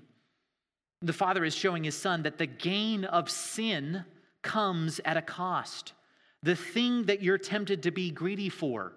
The 1.01 1.15
Father 1.15 1.45
is 1.45 1.55
showing 1.55 1.85
his 1.85 1.97
Son 1.97 2.23
that 2.23 2.37
the 2.37 2.47
gain 2.47 3.05
of 3.07 3.31
sin 3.31 4.05
comes 4.43 5.01
at 5.05 5.17
a 5.17 5.23
cost. 5.23 5.95
The 6.43 6.57
thing 6.57 7.05
that 7.05 7.23
you're 7.23 7.39
tempted 7.39 7.83
to 7.85 7.91
be 7.91 8.11
greedy 8.11 8.51
for, 8.51 8.93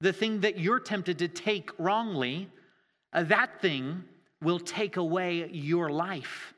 the 0.00 0.12
thing 0.12 0.40
that 0.40 0.58
you're 0.58 0.80
tempted 0.80 1.18
to 1.18 1.28
take 1.28 1.70
wrongly, 1.78 2.48
uh, 3.12 3.22
that 3.24 3.60
thing 3.60 4.02
will 4.42 4.58
take 4.58 4.96
away 4.96 5.48
your 5.50 5.90
life. 5.90 6.54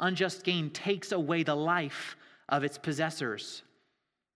Unjust 0.00 0.44
gain 0.44 0.70
takes 0.70 1.12
away 1.12 1.42
the 1.42 1.54
life 1.54 2.16
of 2.48 2.64
its 2.64 2.78
possessors. 2.78 3.62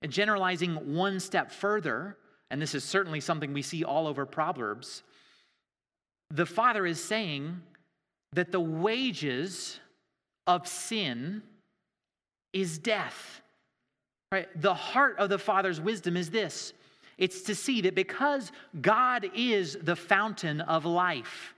And 0.02 0.12
generalizing 0.12 0.94
one 0.94 1.20
step 1.20 1.50
further, 1.50 2.16
and 2.50 2.62
this 2.62 2.74
is 2.74 2.84
certainly 2.84 3.20
something 3.20 3.52
we 3.52 3.62
see 3.62 3.84
all 3.84 4.06
over 4.06 4.24
Proverbs, 4.24 5.02
the 6.30 6.46
father 6.46 6.86
is 6.86 7.02
saying 7.02 7.60
that 8.32 8.52
the 8.52 8.60
wages 8.60 9.80
of 10.46 10.68
sin 10.68 11.42
is 12.52 12.78
death. 12.78 13.40
Right? 14.30 14.48
The 14.60 14.74
heart 14.74 15.18
of 15.18 15.30
the 15.30 15.38
father's 15.38 15.80
wisdom 15.80 16.16
is 16.16 16.30
this 16.30 16.72
it's 17.16 17.42
to 17.42 17.54
see 17.54 17.80
that 17.80 17.96
because 17.96 18.52
God 18.80 19.28
is 19.34 19.76
the 19.82 19.96
fountain 19.96 20.60
of 20.60 20.84
life, 20.84 21.54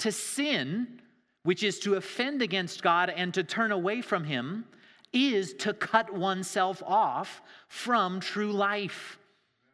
to 0.00 0.10
sin, 0.10 1.00
which 1.48 1.62
is 1.62 1.78
to 1.78 1.94
offend 1.94 2.42
against 2.42 2.82
God 2.82 3.08
and 3.08 3.32
to 3.32 3.42
turn 3.42 3.72
away 3.72 4.02
from 4.02 4.22
Him, 4.22 4.66
is 5.14 5.54
to 5.54 5.72
cut 5.72 6.12
oneself 6.12 6.82
off 6.86 7.40
from 7.68 8.20
true 8.20 8.52
life. 8.52 9.18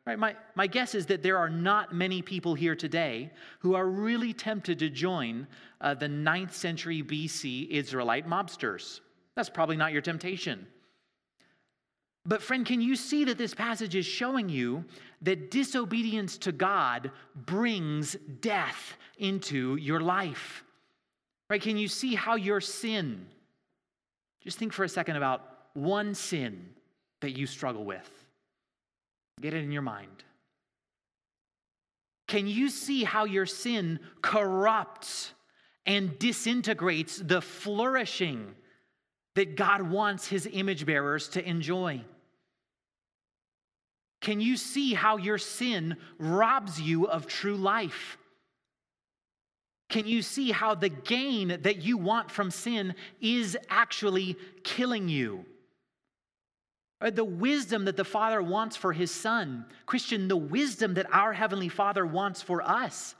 Right? 0.07 0.17
My, 0.17 0.37
my 0.55 0.69
guess 0.69 0.95
is 0.95 1.07
that 1.07 1.25
there 1.25 1.37
are 1.37 1.51
not 1.51 1.93
many 1.93 2.23
people 2.23 2.55
here 2.55 2.77
today 2.77 3.33
who 3.59 3.75
are 3.75 3.89
really 3.89 4.33
tempted 4.33 4.79
to 4.79 4.89
join 4.89 5.49
uh, 5.81 5.95
the 5.95 6.07
9th 6.07 6.53
century 6.53 7.03
BC 7.03 7.69
Israelite 7.71 8.29
mobsters. 8.29 9.01
That's 9.35 9.51
probably 9.51 9.77
not 9.77 9.93
your 9.93 10.03
temptation. 10.03 10.69
But, 12.25 12.41
friend, 12.41 12.65
can 12.65 12.83
you 12.83 12.95
see 12.95 13.25
that 13.25 13.37
this 13.37 13.53
passage 13.53 13.97
is 13.97 14.07
showing 14.07 14.49
you 14.49 14.85
that 15.23 15.51
disobedience 15.51 16.39
to 16.39 16.53
God 16.53 17.11
brings 17.35 18.15
death 18.41 18.97
into 19.19 19.75
your 19.75 19.99
life? 19.99 20.63
Right? 21.55 21.62
Can 21.62 21.77
you 21.77 21.87
see 21.87 22.17
how 22.17 22.35
your 22.35 22.61
sin, 22.61 23.27
just 24.43 24.59
think 24.59 24.73
for 24.73 24.83
a 24.83 24.88
second 24.88 25.14
about 25.14 25.40
one 25.75 26.17
sin 26.17 26.71
that 27.21 27.38
you 27.38 27.47
struggle 27.47 27.85
with. 27.85 28.11
Get 29.40 29.55
it 29.55 29.62
in 29.62 29.71
your 29.71 29.81
mind. 29.81 30.25
Can 32.27 32.49
you 32.49 32.69
see 32.69 33.05
how 33.05 33.25
your 33.25 33.47
sin 33.47 34.01
corrupts 34.21 35.33
and 35.87 36.19
disintegrates 36.19 37.19
the 37.19 37.40
flourishing 37.40 38.57
that 39.37 39.55
God 39.55 39.81
wants 39.81 40.27
his 40.27 40.49
image 40.51 40.85
bearers 40.85 41.29
to 41.29 41.49
enjoy? 41.49 42.01
Can 44.21 44.40
you 44.40 44.57
see 44.57 44.93
how 44.93 45.19
your 45.19 45.38
sin 45.38 45.99
robs 46.19 46.81
you 46.81 47.07
of 47.07 47.29
true 47.29 47.55
life? 47.55 48.19
Can 49.88 50.07
you 50.07 50.23
see 50.23 50.51
how 50.51 50.75
the 50.75 50.88
gain 50.88 51.59
that 51.62 51.83
you 51.83 51.97
want 51.97 52.31
from 52.31 52.51
sin 52.51 52.94
is 53.20 53.57
actually 53.68 54.37
killing 54.62 55.09
you? 55.09 55.44
Uh, 57.01 57.11
the 57.11 57.25
wisdom 57.25 57.85
that 57.85 57.97
the 57.97 58.05
Father 58.05 58.42
wants 58.42 58.77
for 58.77 58.92
His 58.92 59.11
Son, 59.11 59.66
Christian, 59.85 60.27
the 60.27 60.37
wisdom 60.37 60.94
that 60.94 61.12
our 61.12 61.33
Heavenly 61.33 61.68
Father 61.68 62.07
wants 62.07 62.40
for 62.40 62.62
us 62.62 63.14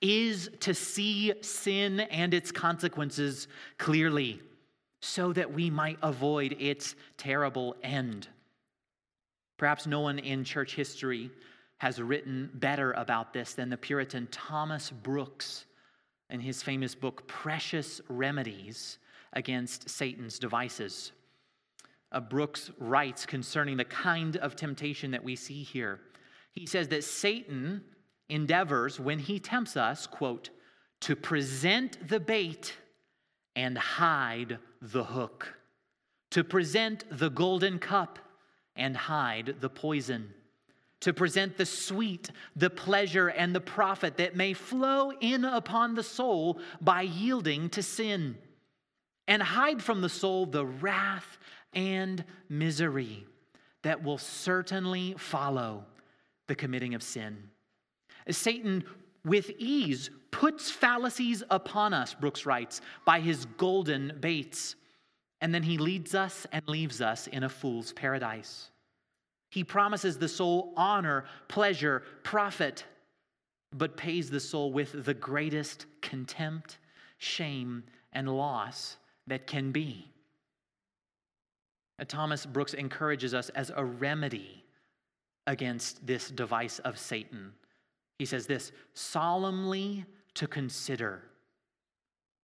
is 0.00 0.50
to 0.60 0.74
see 0.74 1.32
sin 1.42 2.00
and 2.00 2.34
its 2.34 2.50
consequences 2.50 3.48
clearly 3.78 4.40
so 5.00 5.32
that 5.32 5.52
we 5.52 5.70
might 5.70 5.98
avoid 6.02 6.56
its 6.58 6.94
terrible 7.16 7.76
end. 7.82 8.28
Perhaps 9.56 9.86
no 9.86 10.00
one 10.00 10.18
in 10.18 10.44
church 10.44 10.74
history 10.74 11.30
has 11.78 12.00
written 12.00 12.50
better 12.54 12.92
about 12.92 13.32
this 13.32 13.54
than 13.54 13.70
the 13.70 13.76
Puritan 13.76 14.26
Thomas 14.30 14.90
Brooks 14.90 15.64
in 16.30 16.40
his 16.40 16.62
famous 16.62 16.94
book, 16.94 17.26
Precious 17.26 18.00
Remedies 18.08 18.98
Against 19.32 19.88
Satan's 19.88 20.38
Devices. 20.38 21.12
Uh, 22.10 22.20
Brooks 22.20 22.70
writes 22.78 23.26
concerning 23.26 23.76
the 23.76 23.84
kind 23.84 24.36
of 24.38 24.56
temptation 24.56 25.10
that 25.10 25.22
we 25.22 25.36
see 25.36 25.62
here. 25.62 26.00
He 26.52 26.66
says 26.66 26.88
that 26.88 27.04
Satan 27.04 27.82
endeavors, 28.28 28.98
when 28.98 29.18
he 29.18 29.38
tempts 29.38 29.76
us, 29.76 30.06
quote, 30.06 30.50
to 31.00 31.14
present 31.14 32.08
the 32.08 32.20
bait 32.20 32.74
and 33.54 33.76
hide 33.76 34.58
the 34.80 35.04
hook, 35.04 35.54
to 36.30 36.42
present 36.42 37.04
the 37.10 37.30
golden 37.30 37.78
cup 37.78 38.18
and 38.76 38.96
hide 38.96 39.56
the 39.60 39.68
poison 39.68 40.32
to 41.00 41.12
present 41.12 41.56
the 41.56 41.66
sweet, 41.66 42.30
the 42.56 42.70
pleasure, 42.70 43.28
and 43.28 43.54
the 43.54 43.60
profit 43.60 44.16
that 44.16 44.36
may 44.36 44.52
flow 44.52 45.12
in 45.20 45.44
upon 45.44 45.94
the 45.94 46.02
soul 46.02 46.60
by 46.80 47.02
yielding 47.02 47.68
to 47.70 47.82
sin, 47.82 48.36
and 49.26 49.42
hide 49.42 49.82
from 49.82 50.00
the 50.00 50.08
soul 50.08 50.46
the 50.46 50.66
wrath 50.66 51.38
and 51.72 52.24
misery 52.48 53.26
that 53.82 54.02
will 54.02 54.18
certainly 54.18 55.14
follow 55.18 55.84
the 56.48 56.54
committing 56.54 56.94
of 56.94 57.02
sin. 57.02 57.36
Satan, 58.28 58.84
with 59.24 59.50
ease, 59.58 60.10
puts 60.30 60.70
fallacies 60.70 61.42
upon 61.50 61.94
us, 61.94 62.14
Brooks 62.14 62.44
writes, 62.44 62.80
by 63.04 63.20
his 63.20 63.46
golden 63.56 64.16
baits, 64.20 64.74
and 65.40 65.54
then 65.54 65.62
he 65.62 65.78
leads 65.78 66.14
us 66.14 66.46
and 66.52 66.66
leaves 66.68 67.00
us 67.00 67.28
in 67.28 67.44
a 67.44 67.48
fool's 67.48 67.92
paradise. 67.92 68.70
He 69.50 69.64
promises 69.64 70.18
the 70.18 70.28
soul 70.28 70.72
honor, 70.76 71.24
pleasure, 71.48 72.02
profit. 72.22 72.84
but 73.70 73.96
pays 73.98 74.30
the 74.30 74.40
soul 74.40 74.72
with 74.72 75.04
the 75.04 75.12
greatest 75.12 75.84
contempt, 76.00 76.78
shame, 77.18 77.84
and 78.14 78.34
loss 78.34 78.96
that 79.26 79.46
can 79.46 79.72
be. 79.72 80.10
Uh, 82.00 82.04
Thomas 82.06 82.46
Brooks 82.46 82.72
encourages 82.72 83.34
us 83.34 83.50
as 83.50 83.70
a 83.74 83.84
remedy 83.84 84.64
against 85.46 86.06
this 86.06 86.30
device 86.30 86.78
of 86.80 86.98
Satan. 86.98 87.52
He 88.18 88.24
says 88.24 88.46
this 88.46 88.72
solemnly 88.94 90.06
to 90.34 90.46
consider 90.46 91.22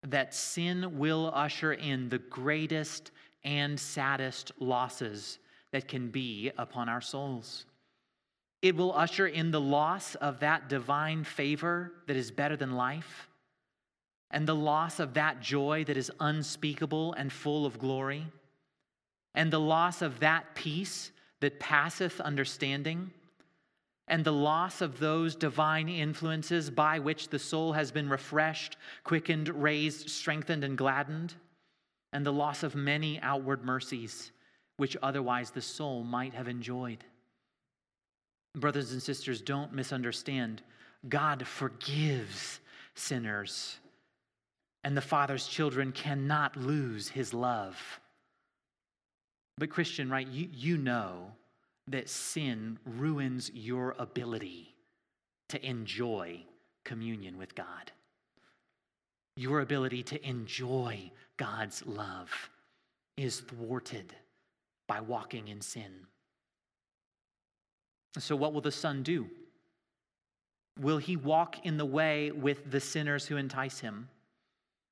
that 0.06 0.34
sin 0.34 0.98
will 0.98 1.30
usher 1.34 1.72
in 1.72 2.08
the 2.08 2.18
greatest 2.18 3.12
and 3.44 3.78
saddest 3.80 4.52
losses 4.58 5.38
that 5.74 5.88
can 5.88 6.08
be 6.08 6.52
upon 6.56 6.88
our 6.88 7.00
souls. 7.00 7.66
It 8.62 8.76
will 8.76 8.92
usher 8.92 9.26
in 9.26 9.50
the 9.50 9.60
loss 9.60 10.14
of 10.14 10.38
that 10.38 10.68
divine 10.68 11.24
favor 11.24 11.90
that 12.06 12.14
is 12.14 12.30
better 12.30 12.56
than 12.56 12.76
life, 12.76 13.28
and 14.30 14.46
the 14.46 14.54
loss 14.54 15.00
of 15.00 15.14
that 15.14 15.40
joy 15.40 15.82
that 15.88 15.96
is 15.96 16.12
unspeakable 16.20 17.14
and 17.14 17.32
full 17.32 17.66
of 17.66 17.80
glory, 17.80 18.24
and 19.34 19.52
the 19.52 19.58
loss 19.58 20.00
of 20.00 20.20
that 20.20 20.54
peace 20.54 21.10
that 21.40 21.58
passeth 21.58 22.20
understanding 22.20 23.10
and 24.06 24.24
the 24.24 24.32
loss 24.32 24.80
of 24.80 25.00
those 25.00 25.34
divine 25.34 25.88
influences 25.88 26.70
by 26.70 27.00
which 27.00 27.30
the 27.30 27.38
soul 27.40 27.72
has 27.72 27.90
been 27.90 28.08
refreshed, 28.08 28.76
quickened, 29.02 29.48
raised, 29.48 30.08
strengthened, 30.08 30.62
and 30.62 30.78
gladdened, 30.78 31.34
and 32.12 32.24
the 32.24 32.32
loss 32.32 32.62
of 32.62 32.76
many 32.76 33.18
outward 33.22 33.64
mercies 33.64 34.30
which 34.76 34.96
otherwise 35.02 35.50
the 35.50 35.60
soul 35.60 36.02
might 36.02 36.34
have 36.34 36.48
enjoyed. 36.48 37.04
Brothers 38.56 38.92
and 38.92 39.02
sisters, 39.02 39.40
don't 39.40 39.72
misunderstand. 39.72 40.62
God 41.08 41.46
forgives 41.46 42.60
sinners, 42.94 43.78
and 44.84 44.96
the 44.96 45.00
Father's 45.00 45.46
children 45.46 45.92
cannot 45.92 46.56
lose 46.56 47.08
his 47.08 47.34
love. 47.34 47.76
But, 49.58 49.70
Christian, 49.70 50.08
right, 50.10 50.26
you, 50.26 50.48
you 50.52 50.76
know 50.76 51.32
that 51.88 52.08
sin 52.08 52.78
ruins 52.84 53.50
your 53.54 53.94
ability 53.98 54.74
to 55.50 55.64
enjoy 55.64 56.40
communion 56.84 57.38
with 57.38 57.54
God. 57.54 57.92
Your 59.36 59.60
ability 59.60 60.02
to 60.04 60.28
enjoy 60.28 61.10
God's 61.36 61.84
love 61.86 62.50
is 63.16 63.40
thwarted 63.40 64.14
by 64.86 65.00
walking 65.00 65.48
in 65.48 65.60
sin. 65.60 65.92
So, 68.18 68.36
what 68.36 68.52
will 68.52 68.60
the 68.60 68.70
Son 68.70 69.02
do? 69.02 69.28
Will 70.78 70.98
he 70.98 71.16
walk 71.16 71.64
in 71.64 71.76
the 71.76 71.84
way 71.84 72.30
with 72.30 72.70
the 72.70 72.80
sinners 72.80 73.26
who 73.26 73.36
entice 73.36 73.80
him? 73.80 74.08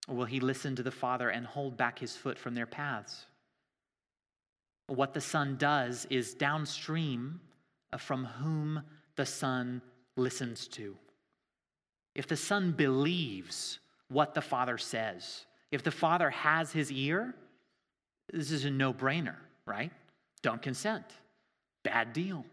Or 0.08 0.16
will 0.16 0.24
he 0.24 0.40
listen 0.40 0.74
to 0.76 0.82
the 0.82 0.90
Father 0.90 1.28
and 1.28 1.46
hold 1.46 1.76
back 1.76 1.98
his 1.98 2.16
foot 2.16 2.38
from 2.38 2.54
their 2.54 2.66
paths? 2.66 3.26
what 4.94 5.14
the 5.14 5.20
Son 5.20 5.56
does 5.56 6.06
is 6.10 6.34
downstream 6.34 7.40
from 7.98 8.24
whom 8.24 8.82
the 9.16 9.26
Son 9.26 9.82
listens 10.16 10.68
to. 10.68 10.96
If 12.14 12.26
the 12.26 12.36
Son 12.36 12.72
believes 12.72 13.78
what 14.08 14.34
the 14.34 14.42
Father 14.42 14.76
says, 14.78 15.46
if 15.70 15.82
the 15.82 15.90
Father 15.90 16.30
has 16.30 16.72
his 16.72 16.92
ear, 16.92 17.34
this 18.32 18.50
is 18.50 18.64
a 18.64 18.70
no 18.70 18.92
brainer, 18.92 19.36
right? 19.66 19.92
Don't 20.42 20.62
consent. 20.62 21.04
Bad 21.84 22.12
deal. 22.12 22.44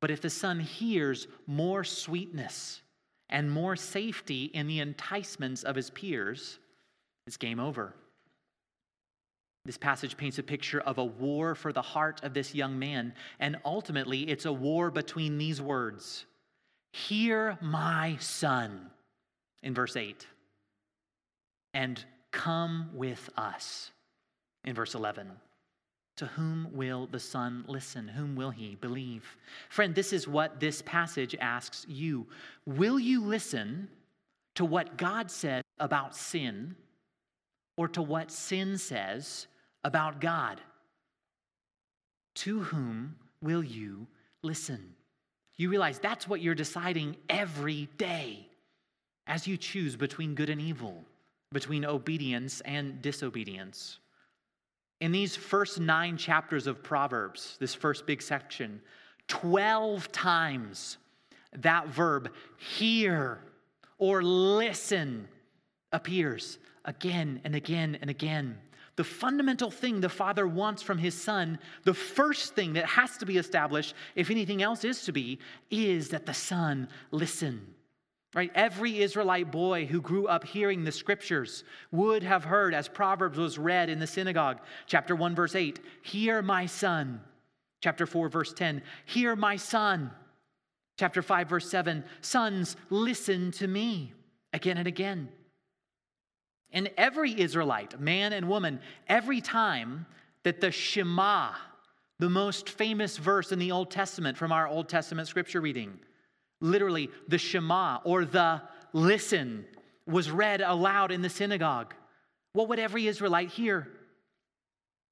But 0.00 0.10
if 0.10 0.20
the 0.20 0.30
Son 0.30 0.60
hears 0.60 1.26
more 1.46 1.84
sweetness 1.84 2.80
and 3.28 3.50
more 3.50 3.76
safety 3.76 4.44
in 4.44 4.66
the 4.66 4.80
enticements 4.80 5.62
of 5.62 5.76
his 5.76 5.90
peers, 5.90 6.58
it's 7.26 7.36
game 7.36 7.60
over. 7.60 7.94
This 9.66 9.76
passage 9.76 10.16
paints 10.16 10.38
a 10.38 10.42
picture 10.42 10.80
of 10.80 10.98
a 10.98 11.04
war 11.04 11.54
for 11.54 11.72
the 11.72 11.82
heart 11.82 12.24
of 12.24 12.32
this 12.32 12.54
young 12.54 12.78
man. 12.78 13.12
And 13.38 13.58
ultimately, 13.64 14.22
it's 14.22 14.46
a 14.46 14.52
war 14.52 14.90
between 14.90 15.38
these 15.38 15.60
words 15.60 16.24
Hear 16.92 17.56
my 17.60 18.16
son, 18.18 18.90
in 19.62 19.74
verse 19.74 19.96
8, 19.96 20.26
and 21.72 22.04
come 22.32 22.90
with 22.94 23.30
us, 23.36 23.92
in 24.64 24.74
verse 24.74 24.94
11. 24.94 25.30
To 26.20 26.26
whom 26.26 26.68
will 26.72 27.06
the 27.06 27.18
Son 27.18 27.64
listen? 27.66 28.06
Whom 28.08 28.36
will 28.36 28.50
he 28.50 28.76
believe? 28.76 29.36
Friend, 29.68 29.94
this 29.94 30.12
is 30.12 30.28
what 30.28 30.60
this 30.60 30.82
passage 30.82 31.34
asks 31.40 31.84
you. 31.88 32.26
Will 32.66 32.98
you 32.98 33.24
listen 33.24 33.88
to 34.56 34.64
what 34.64 34.96
God 34.96 35.30
said 35.30 35.62
about 35.78 36.14
sin 36.14 36.76
or 37.76 37.88
to 37.88 38.02
what 38.02 38.30
sin 38.30 38.76
says 38.76 39.46
about 39.84 40.20
God. 40.20 40.60
To 42.34 42.60
whom 42.60 43.16
will 43.42 43.64
you 43.64 44.06
listen? 44.42 44.94
You 45.56 45.70
realize 45.70 45.98
that's 45.98 46.28
what 46.28 46.42
you're 46.42 46.54
deciding 46.54 47.16
every 47.30 47.88
day 47.96 48.46
as 49.26 49.46
you 49.46 49.56
choose 49.56 49.96
between 49.96 50.34
good 50.34 50.50
and 50.50 50.60
evil, 50.60 51.02
between 51.52 51.86
obedience 51.86 52.60
and 52.62 53.00
disobedience. 53.00 53.99
In 55.00 55.12
these 55.12 55.34
first 55.34 55.80
nine 55.80 56.16
chapters 56.16 56.66
of 56.66 56.82
Proverbs, 56.82 57.56
this 57.58 57.74
first 57.74 58.06
big 58.06 58.20
section, 58.20 58.80
12 59.28 60.12
times 60.12 60.98
that 61.52 61.88
verb 61.88 62.32
hear 62.58 63.40
or 63.98 64.22
listen 64.22 65.28
appears 65.92 66.58
again 66.84 67.40
and 67.44 67.54
again 67.54 67.98
and 68.00 68.10
again 68.10 68.58
the 69.00 69.04
fundamental 69.04 69.70
thing 69.70 70.02
the 70.02 70.10
Father 70.10 70.46
wants 70.46 70.82
from 70.82 70.98
His 70.98 71.14
Son, 71.14 71.58
the 71.84 71.94
first 71.94 72.54
thing 72.54 72.74
that 72.74 72.84
has 72.84 73.16
to 73.16 73.24
be 73.24 73.38
established, 73.38 73.94
if 74.14 74.30
anything 74.30 74.60
else 74.60 74.84
is 74.84 75.04
to 75.04 75.12
be, 75.12 75.38
is 75.70 76.10
that 76.10 76.26
the 76.26 76.34
Son 76.34 76.86
listen. 77.10 77.66
Right? 78.32 78.52
Every 78.54 79.00
Israelite 79.00 79.50
boy 79.50 79.86
who 79.86 80.00
grew 80.00 80.28
up 80.28 80.44
hearing 80.44 80.84
the 80.84 80.92
scriptures 80.92 81.64
would 81.90 82.22
have 82.22 82.44
heard, 82.44 82.74
as 82.74 82.88
Proverbs 82.88 83.38
was 83.38 83.58
read 83.58 83.90
in 83.90 83.98
the 83.98 84.06
synagogue, 84.06 84.60
chapter 84.86 85.16
1, 85.16 85.34
verse 85.34 85.56
8, 85.56 85.80
Hear 86.02 86.40
my 86.40 86.66
son. 86.66 87.20
Chapter 87.80 88.06
4, 88.06 88.28
verse 88.28 88.52
10, 88.52 88.82
Hear 89.06 89.34
my 89.34 89.56
son. 89.56 90.12
Chapter 90.96 91.22
5, 91.22 91.48
verse 91.48 91.68
7, 91.68 92.04
Sons, 92.20 92.76
listen 92.88 93.50
to 93.52 93.66
me. 93.66 94.12
Again 94.52 94.78
and 94.78 94.86
again. 94.86 95.28
And 96.72 96.90
every 96.96 97.40
Israelite, 97.40 98.00
man 98.00 98.32
and 98.32 98.48
woman, 98.48 98.80
every 99.08 99.40
time 99.40 100.06
that 100.44 100.60
the 100.60 100.70
Shema, 100.70 101.52
the 102.18 102.30
most 102.30 102.68
famous 102.68 103.16
verse 103.16 103.50
in 103.50 103.58
the 103.58 103.72
Old 103.72 103.90
Testament 103.90 104.36
from 104.36 104.52
our 104.52 104.68
Old 104.68 104.88
Testament 104.88 105.26
scripture 105.26 105.60
reading, 105.60 105.98
literally 106.60 107.10
the 107.28 107.38
Shema 107.38 107.98
or 108.04 108.24
the 108.24 108.62
listen 108.92 109.64
was 110.06 110.30
read 110.30 110.60
aloud 110.60 111.12
in 111.12 111.22
the 111.22 111.30
synagogue, 111.30 111.94
what 112.52 112.68
would 112.68 112.78
every 112.78 113.06
Israelite 113.06 113.48
hear? 113.48 113.88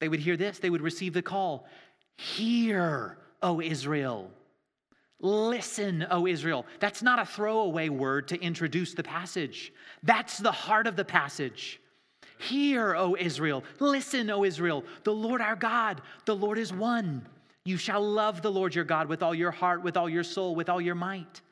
They 0.00 0.08
would 0.08 0.20
hear 0.20 0.36
this, 0.36 0.58
they 0.58 0.70
would 0.70 0.82
receive 0.82 1.14
the 1.14 1.22
call 1.22 1.66
Hear, 2.16 3.16
O 3.42 3.60
Israel. 3.60 4.30
Listen, 5.20 6.06
O 6.10 6.26
Israel. 6.26 6.66
That's 6.80 7.02
not 7.02 7.20
a 7.20 7.24
throwaway 7.24 7.88
word 7.88 8.28
to 8.28 8.40
introduce 8.40 8.94
the 8.94 9.02
passage. 9.02 9.72
That's 10.02 10.38
the 10.38 10.52
heart 10.52 10.86
of 10.86 10.96
the 10.96 11.04
passage. 11.04 11.80
Hear, 12.38 12.94
O 12.94 13.16
Israel. 13.16 13.64
Listen, 13.78 14.30
O 14.30 14.44
Israel. 14.44 14.84
The 15.04 15.12
Lord 15.12 15.40
our 15.40 15.56
God, 15.56 16.02
the 16.24 16.36
Lord 16.36 16.58
is 16.58 16.72
one. 16.72 17.26
You 17.68 17.76
shall 17.76 18.00
love 18.00 18.40
the 18.40 18.50
Lord 18.50 18.74
your 18.74 18.86
God 18.86 19.10
with 19.10 19.22
all 19.22 19.34
your 19.34 19.50
heart, 19.50 19.82
with 19.82 19.98
all 19.98 20.08
your 20.08 20.24
soul, 20.24 20.54
with 20.54 20.70
all 20.70 20.80
your 20.80 20.94
might. 20.94 21.42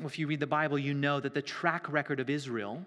If 0.00 0.18
you 0.18 0.26
read 0.26 0.40
the 0.40 0.46
Bible, 0.46 0.78
you 0.78 0.94
know 0.94 1.20
that 1.20 1.34
the 1.34 1.42
track 1.42 1.92
record 1.92 2.18
of 2.18 2.30
Israel, 2.30 2.82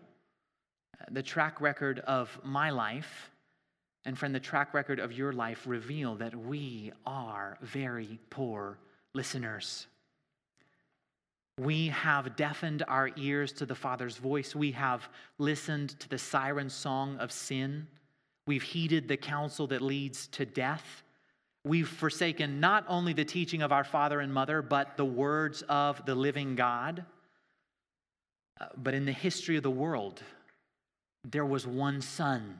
uh, 1.00 1.06
the 1.12 1.22
track 1.22 1.62
record 1.62 2.00
of 2.00 2.36
my 2.44 2.72
life, 2.72 3.30
and 4.06 4.18
friend, 4.18 4.34
the 4.34 4.40
track 4.40 4.74
record 4.74 5.00
of 5.00 5.14
your 5.14 5.34
life 5.34 5.68
reveal 5.68 6.16
that 6.16 6.36
we 6.36 6.92
are 7.06 7.60
very 7.62 8.18
poor 8.32 8.80
listeners. 9.14 9.86
We 11.60 11.90
have 11.90 12.36
deafened 12.36 12.84
our 12.88 13.12
ears 13.18 13.52
to 13.54 13.68
the 13.68 13.76
Father's 13.76 14.18
voice. 14.18 14.56
We 14.56 14.72
have 14.72 15.08
listened 15.38 16.00
to 16.00 16.10
the 16.10 16.18
siren 16.18 16.72
song 16.72 17.18
of 17.18 17.32
sin. 17.32 17.86
We've 18.48 18.64
heeded 18.64 19.08
the 19.08 19.18
counsel 19.18 19.68
that 19.68 19.84
leads 19.84 20.26
to 20.30 20.48
death. 20.48 21.04
We've 21.66 21.90
forsaken 21.90 22.60
not 22.60 22.86
only 22.88 23.14
the 23.14 23.26
teaching 23.26 23.64
of 23.64 23.72
our 23.72 23.84
father 23.84 24.20
and 24.20 24.32
mother, 24.32 24.62
but 24.62 24.98
the 24.98 25.06
words 25.06 25.64
of 25.68 26.06
the 26.06 26.14
living 26.14 26.56
God. 26.56 27.04
Uh, 28.62 28.68
but 28.78 28.94
in 28.94 29.06
the 29.06 29.12
history 29.12 29.58
of 29.58 29.64
the 29.64 29.72
world, 29.72 30.22
there 31.24 31.44
was 31.44 31.66
one 31.66 32.02
son 32.02 32.60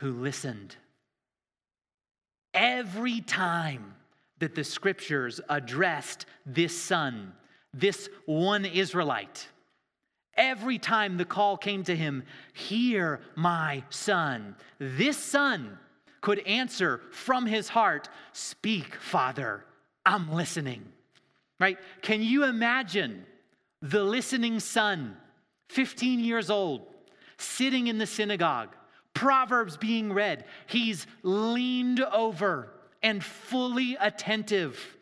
who 0.00 0.12
listened. 0.12 0.76
Every 2.54 3.20
time 3.20 3.94
that 4.38 4.54
the 4.54 4.64
scriptures 4.64 5.42
addressed 5.50 6.24
this 6.46 6.76
son, 6.76 7.34
this 7.74 8.08
one 8.24 8.64
Israelite. 8.64 9.46
Every 10.38 10.78
time 10.78 11.18
the 11.18 11.26
call 11.26 11.58
came 11.58 11.84
to 11.84 11.94
him, 11.94 12.24
Hear 12.54 13.20
my 13.36 13.84
son, 13.90 14.56
this 14.78 15.18
son 15.18 15.78
could 16.24 16.38
answer 16.46 17.02
from 17.10 17.44
his 17.44 17.68
heart, 17.68 18.08
Speak, 18.32 18.94
Father, 18.94 19.62
I'm 20.06 20.32
listening. 20.32 20.82
Right? 21.60 21.76
Can 22.00 22.22
you 22.22 22.44
imagine 22.44 23.26
the 23.82 24.02
listening 24.02 24.58
son, 24.58 25.18
15 25.68 26.20
years 26.20 26.48
old, 26.48 26.86
sitting 27.36 27.88
in 27.88 27.98
the 27.98 28.06
synagogue, 28.06 28.70
Proverbs 29.12 29.76
being 29.76 30.14
read? 30.14 30.46
He's 30.66 31.06
leaned 31.22 32.00
over 32.00 32.70
and 33.02 33.22
fully 33.22 33.98
attentive. 34.00 34.96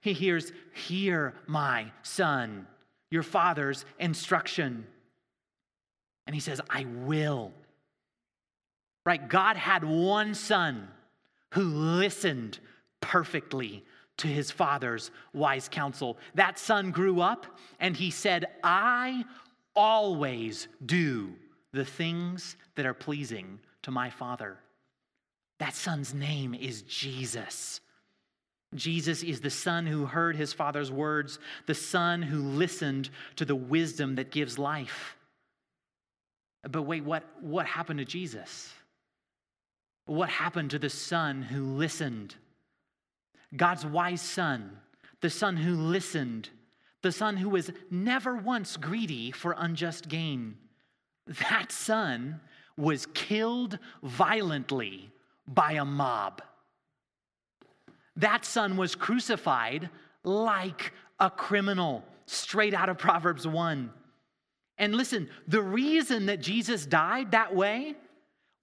He 0.00 0.14
hears, 0.14 0.50
Hear 0.74 1.34
my 1.46 1.92
son 2.02 2.66
your 3.08 3.22
father's 3.22 3.84
instruction. 4.00 4.84
And 6.26 6.34
he 6.34 6.40
says, 6.40 6.60
I 6.68 6.86
will. 7.04 7.52
Right? 9.06 9.26
God 9.26 9.56
had 9.56 9.84
one 9.84 10.34
son 10.34 10.88
who 11.54 11.62
listened 11.62 12.58
perfectly 13.00 13.84
to 14.18 14.26
his 14.26 14.50
father's 14.50 15.12
wise 15.32 15.68
counsel. 15.68 16.18
That 16.34 16.58
son 16.58 16.90
grew 16.90 17.20
up 17.20 17.46
and 17.78 17.96
he 17.96 18.10
said, 18.10 18.46
I 18.64 19.24
always 19.76 20.66
do 20.84 21.34
the 21.72 21.84
things 21.84 22.56
that 22.74 22.84
are 22.84 22.94
pleasing 22.94 23.60
to 23.82 23.92
my 23.92 24.10
father. 24.10 24.58
That 25.60 25.76
son's 25.76 26.12
name 26.12 26.54
is 26.54 26.82
Jesus. 26.82 27.80
Jesus 28.74 29.22
is 29.22 29.40
the 29.40 29.50
son 29.50 29.86
who 29.86 30.04
heard 30.06 30.34
his 30.34 30.52
father's 30.52 30.90
words, 30.90 31.38
the 31.66 31.74
son 31.74 32.22
who 32.22 32.40
listened 32.40 33.10
to 33.36 33.44
the 33.44 33.54
wisdom 33.54 34.16
that 34.16 34.32
gives 34.32 34.58
life. 34.58 35.16
But 36.68 36.82
wait, 36.82 37.04
what, 37.04 37.22
what 37.40 37.66
happened 37.66 38.00
to 38.00 38.04
Jesus? 38.04 38.72
What 40.06 40.28
happened 40.28 40.70
to 40.70 40.78
the 40.78 40.90
son 40.90 41.42
who 41.42 41.64
listened? 41.64 42.34
God's 43.54 43.84
wise 43.86 44.22
son, 44.22 44.78
the 45.20 45.30
son 45.30 45.56
who 45.56 45.74
listened, 45.74 46.50
the 47.02 47.12
son 47.12 47.36
who 47.36 47.48
was 47.48 47.70
never 47.90 48.36
once 48.36 48.76
greedy 48.76 49.30
for 49.30 49.54
unjust 49.56 50.08
gain. 50.08 50.56
That 51.50 51.70
son 51.70 52.40
was 52.76 53.06
killed 53.06 53.78
violently 54.02 55.10
by 55.46 55.72
a 55.72 55.84
mob 55.84 56.42
that 58.16 58.44
son 58.44 58.76
was 58.76 58.94
crucified 58.94 59.90
like 60.24 60.92
a 61.20 61.30
criminal, 61.30 62.04
straight 62.26 62.74
out 62.74 62.88
of 62.88 62.98
Proverbs 62.98 63.46
1. 63.46 63.90
And 64.78 64.94
listen, 64.94 65.28
the 65.46 65.62
reason 65.62 66.26
that 66.26 66.40
Jesus 66.40 66.86
died 66.86 67.30
that 67.30 67.54
way 67.54 67.94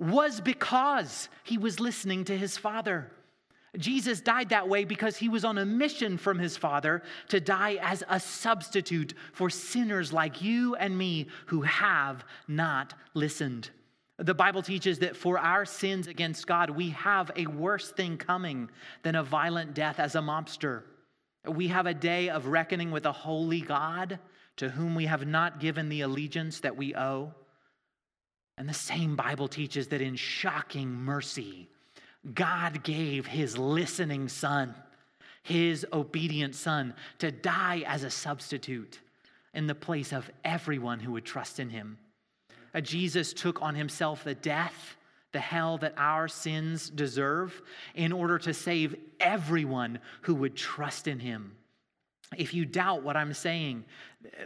was 0.04 0.42
because 0.42 1.30
he 1.44 1.58
was 1.58 1.80
listening 1.80 2.26
to 2.26 2.38
his 2.38 2.58
Father. 2.58 3.12
Jesus 3.78 4.22
died 4.22 4.50
that 4.50 4.70
way 4.70 4.84
because 4.84 5.18
he 5.18 5.30
was 5.30 5.44
on 5.44 5.58
a 5.58 5.66
mission 5.66 6.18
from 6.18 6.38
his 6.38 6.56
Father 6.58 7.02
to 7.30 7.40
die 7.40 7.80
as 7.82 8.04
a 8.08 8.20
substitute 8.20 9.16
for 9.32 9.50
sinners 9.50 10.14
like 10.14 10.42
you 10.42 10.76
and 10.76 10.96
me 10.96 11.28
who 11.48 11.62
have 11.62 12.24
not 12.48 12.94
listened. 13.16 13.72
The 14.18 14.36
Bible 14.36 14.62
teaches 14.62 15.00
that 15.00 15.18
for 15.18 15.40
our 15.40 15.66
sins 15.66 16.08
against 16.08 16.46
God, 16.46 16.70
we 16.70 16.92
have 16.92 17.32
a 17.36 17.48
worse 17.48 17.92
thing 17.92 18.18
coming 18.18 18.70
than 19.02 19.16
a 19.16 19.24
violent 19.24 19.74
death 19.74 20.00
as 20.00 20.14
a 20.14 20.20
mobster. 20.20 20.84
We 21.48 21.68
have 21.70 21.88
a 21.88 21.96
day 21.96 22.30
of 22.30 22.48
reckoning 22.48 22.92
with 22.92 23.08
a 23.08 23.12
holy 23.12 23.62
God 23.62 24.20
to 24.58 24.70
whom 24.70 24.94
we 24.94 25.06
have 25.06 25.26
not 25.26 25.60
given 25.60 25.90
the 25.90 26.02
allegiance 26.02 26.60
that 26.60 26.78
we 26.78 26.94
owe. 26.94 27.34
And 28.58 28.70
the 28.70 28.74
same 28.74 29.16
Bible 29.16 29.48
teaches 29.48 29.88
that 29.88 30.02
in 30.02 30.16
shocking 30.16 30.90
mercy, 30.94 31.68
God 32.34 32.84
gave 32.84 33.26
his 33.26 33.58
listening 33.58 34.30
son, 34.30 34.76
his 35.42 35.86
obedient 35.92 36.56
son, 36.56 36.94
to 37.20 37.32
die 37.32 37.84
as 37.86 38.04
a 38.04 38.10
substitute 38.10 39.00
in 39.54 39.68
the 39.68 39.76
place 39.76 40.14
of 40.14 40.30
everyone 40.44 41.00
who 41.00 41.12
would 41.14 41.26
trust 41.26 41.60
in 41.60 41.70
him. 41.70 41.98
Uh, 42.74 42.82
Jesus 42.82 43.34
took 43.34 43.62
on 43.62 43.76
himself 43.76 44.24
the 44.24 44.36
death, 44.36 44.96
the 45.32 45.40
hell 45.40 45.78
that 45.80 45.94
our 45.98 46.28
sins 46.28 46.90
deserve, 46.90 47.62
in 47.96 48.12
order 48.12 48.38
to 48.40 48.54
save 48.54 48.96
everyone 49.20 50.00
who 50.22 50.36
would 50.36 50.56
trust 50.56 51.08
in 51.08 51.20
him. 51.20 51.56
If 52.38 52.54
you 52.54 52.66
doubt 52.66 53.04
what 53.04 53.16
I'm 53.16 53.34
saying, 53.34 53.86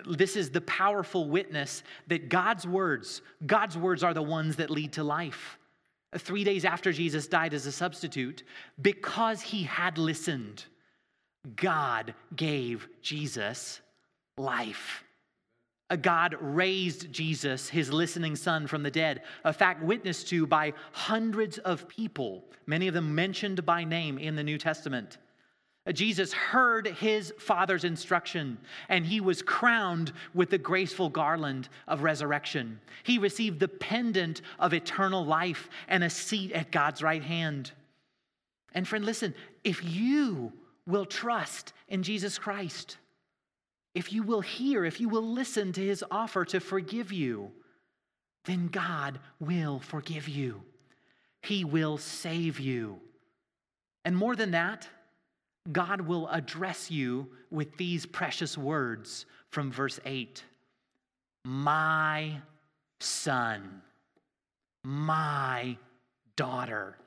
this 0.05 0.35
is 0.35 0.49
the 0.49 0.61
powerful 0.61 1.29
witness 1.29 1.83
that 2.07 2.29
God's 2.29 2.67
words, 2.67 3.21
God's 3.45 3.77
words 3.77 4.03
are 4.03 4.13
the 4.13 4.21
ones 4.21 4.57
that 4.57 4.69
lead 4.69 4.93
to 4.93 5.03
life. 5.03 5.57
Three 6.17 6.43
days 6.43 6.65
after 6.65 6.91
Jesus 6.91 7.27
died 7.27 7.53
as 7.53 7.65
a 7.65 7.71
substitute, 7.71 8.43
because 8.81 9.41
he 9.41 9.63
had 9.63 9.97
listened, 9.97 10.65
God 11.55 12.13
gave 12.35 12.87
Jesus 13.01 13.81
life. 14.37 15.03
God 16.01 16.35
raised 16.41 17.11
Jesus, 17.13 17.69
his 17.69 17.93
listening 17.93 18.35
son, 18.35 18.67
from 18.67 18.83
the 18.83 18.91
dead, 18.91 19.21
a 19.45 19.53
fact 19.53 19.81
witnessed 19.81 20.27
to 20.29 20.45
by 20.45 20.73
hundreds 20.91 21.57
of 21.59 21.87
people, 21.87 22.43
many 22.65 22.89
of 22.89 22.93
them 22.93 23.15
mentioned 23.15 23.65
by 23.65 23.85
name 23.85 24.17
in 24.17 24.35
the 24.35 24.43
New 24.43 24.57
Testament. 24.57 25.17
Jesus 25.95 26.33
heard 26.33 26.87
his 26.87 27.33
father's 27.39 27.85
instruction 27.85 28.57
and 28.89 29.05
he 29.05 29.21
was 29.21 29.41
crowned 29.41 30.11
with 30.33 30.49
the 30.49 30.57
graceful 30.57 31.09
garland 31.09 31.69
of 31.87 32.03
resurrection. 32.03 32.79
He 33.03 33.17
received 33.17 33.59
the 33.59 33.69
pendant 33.69 34.41
of 34.59 34.73
eternal 34.73 35.25
life 35.25 35.69
and 35.87 36.03
a 36.03 36.09
seat 36.09 36.51
at 36.51 36.71
God's 36.71 37.01
right 37.01 37.23
hand. 37.23 37.71
And 38.73 38.87
friend, 38.87 39.05
listen, 39.05 39.33
if 39.63 39.83
you 39.83 40.51
will 40.85 41.05
trust 41.05 41.73
in 41.87 42.03
Jesus 42.03 42.37
Christ, 42.37 42.97
if 43.95 44.11
you 44.11 44.23
will 44.23 44.41
hear, 44.41 44.85
if 44.85 44.99
you 44.99 45.09
will 45.09 45.25
listen 45.25 45.73
to 45.73 45.81
his 45.81 46.03
offer 46.11 46.45
to 46.45 46.59
forgive 46.59 47.11
you, 47.11 47.51
then 48.45 48.67
God 48.67 49.19
will 49.39 49.79
forgive 49.79 50.27
you. 50.27 50.63
He 51.41 51.65
will 51.65 51.97
save 51.97 52.59
you. 52.59 52.99
And 54.05 54.15
more 54.15 54.35
than 54.35 54.51
that, 54.51 54.87
God 55.71 56.01
will 56.01 56.27
address 56.29 56.89
you 56.89 57.27
with 57.49 57.77
these 57.77 58.05
precious 58.05 58.57
words 58.57 59.25
from 59.49 59.71
verse 59.71 59.99
8 60.05 60.43
My 61.45 62.41
son, 62.99 63.81
my 64.83 65.77
daughter. 66.35 66.97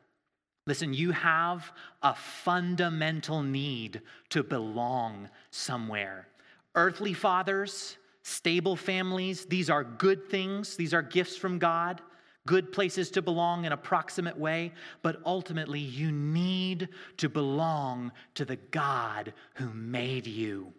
Listen, 0.67 0.95
you 0.95 1.11
have 1.13 1.73
a 2.03 2.15
fundamental 2.15 3.43
need 3.43 4.03
to 4.29 4.43
belong 4.43 5.29
somewhere. 5.51 6.29
Earthly 6.75 7.15
fathers, 7.15 7.97
stable 8.23 8.77
families, 8.77 9.47
these 9.47 9.71
are 9.71 9.83
good 9.83 10.29
things. 10.29 10.77
These 10.77 10.95
are 10.95 11.03
gifts 11.03 11.37
from 11.37 11.59
God, 11.59 12.01
good 12.47 12.73
places 12.73 13.11
to 13.13 13.23
belong 13.23 13.65
in 13.65 13.73
a 13.73 13.77
proximate 13.77 14.39
way. 14.39 14.73
But 15.03 15.21
ultimately, 15.25 15.81
you 15.81 16.11
need 16.13 16.89
to 17.19 17.29
belong 17.29 18.13
to 18.35 18.45
the 18.45 18.57
God 18.57 19.33
who 19.55 19.71
made 19.73 20.27
you. 20.27 20.73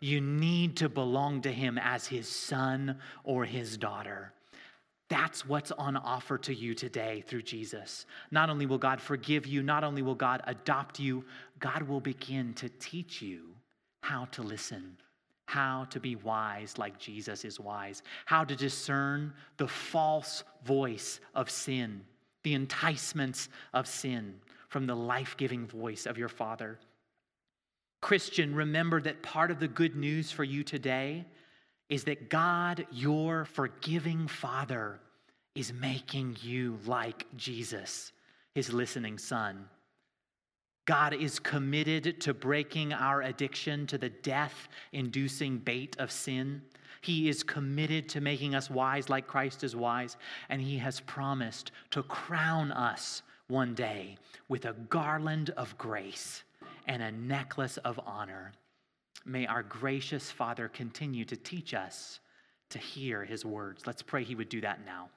You 0.00 0.20
need 0.20 0.76
to 0.78 0.88
belong 0.88 1.42
to 1.42 1.52
Him 1.52 1.78
as 1.78 2.06
His 2.06 2.28
son 2.28 2.98
or 3.22 3.44
His 3.44 3.76
daughter. 3.76 4.32
That's 5.08 5.46
what's 5.46 5.70
on 5.70 5.96
offer 5.96 6.38
to 6.38 6.54
you 6.54 6.74
today 6.74 7.22
through 7.26 7.42
Jesus. 7.42 8.06
Not 8.30 8.50
only 8.50 8.66
will 8.66 8.78
God 8.78 9.00
forgive 9.00 9.46
you, 9.46 9.62
not 9.62 9.84
only 9.84 10.02
will 10.02 10.14
God 10.14 10.42
adopt 10.46 10.98
you, 10.98 11.24
God 11.58 11.82
will 11.82 12.00
begin 12.00 12.54
to 12.54 12.68
teach 12.68 13.20
you 13.22 13.54
how 14.00 14.24
to 14.32 14.42
listen 14.42 14.96
how 15.46 15.84
to 15.90 16.00
be 16.00 16.16
wise 16.16 16.78
like 16.78 16.98
Jesus 16.98 17.44
is 17.44 17.60
wise, 17.60 18.02
how 18.24 18.44
to 18.44 18.56
discern 18.56 19.32
the 19.56 19.68
false 19.68 20.44
voice 20.64 21.20
of 21.34 21.50
sin, 21.50 22.00
the 22.42 22.54
enticements 22.54 23.48
of 23.72 23.86
sin 23.86 24.34
from 24.68 24.86
the 24.86 24.96
life 24.96 25.36
giving 25.36 25.66
voice 25.66 26.06
of 26.06 26.18
your 26.18 26.28
Father. 26.28 26.78
Christian, 28.00 28.54
remember 28.54 29.00
that 29.00 29.22
part 29.22 29.50
of 29.50 29.60
the 29.60 29.68
good 29.68 29.96
news 29.96 30.30
for 30.30 30.44
you 30.44 30.62
today 30.62 31.24
is 31.88 32.04
that 32.04 32.28
God, 32.28 32.86
your 32.90 33.44
forgiving 33.44 34.26
Father, 34.26 35.00
is 35.54 35.72
making 35.72 36.36
you 36.42 36.78
like 36.86 37.26
Jesus, 37.36 38.12
his 38.54 38.72
listening 38.72 39.18
Son. 39.18 39.66
God 40.86 41.14
is 41.14 41.38
committed 41.38 42.20
to 42.20 42.34
breaking 42.34 42.92
our 42.92 43.22
addiction 43.22 43.86
to 43.86 43.98
the 43.98 44.10
death 44.10 44.68
inducing 44.92 45.58
bait 45.58 45.96
of 45.98 46.12
sin. 46.12 46.62
He 47.00 47.28
is 47.28 47.42
committed 47.42 48.08
to 48.10 48.20
making 48.20 48.54
us 48.54 48.70
wise 48.70 49.08
like 49.08 49.26
Christ 49.26 49.64
is 49.64 49.74
wise, 49.74 50.16
and 50.48 50.60
He 50.60 50.78
has 50.78 51.00
promised 51.00 51.70
to 51.90 52.02
crown 52.02 52.72
us 52.72 53.22
one 53.48 53.74
day 53.74 54.16
with 54.48 54.64
a 54.64 54.72
garland 54.88 55.50
of 55.50 55.76
grace 55.78 56.44
and 56.86 57.02
a 57.02 57.12
necklace 57.12 57.76
of 57.78 58.00
honor. 58.06 58.52
May 59.24 59.46
our 59.46 59.62
gracious 59.62 60.30
Father 60.30 60.68
continue 60.68 61.24
to 61.24 61.36
teach 61.36 61.72
us 61.72 62.20
to 62.70 62.78
hear 62.78 63.24
his 63.24 63.44
words. 63.44 63.86
Let's 63.86 64.02
pray 64.02 64.24
he 64.24 64.34
would 64.34 64.48
do 64.48 64.60
that 64.60 64.84
now. 64.84 65.08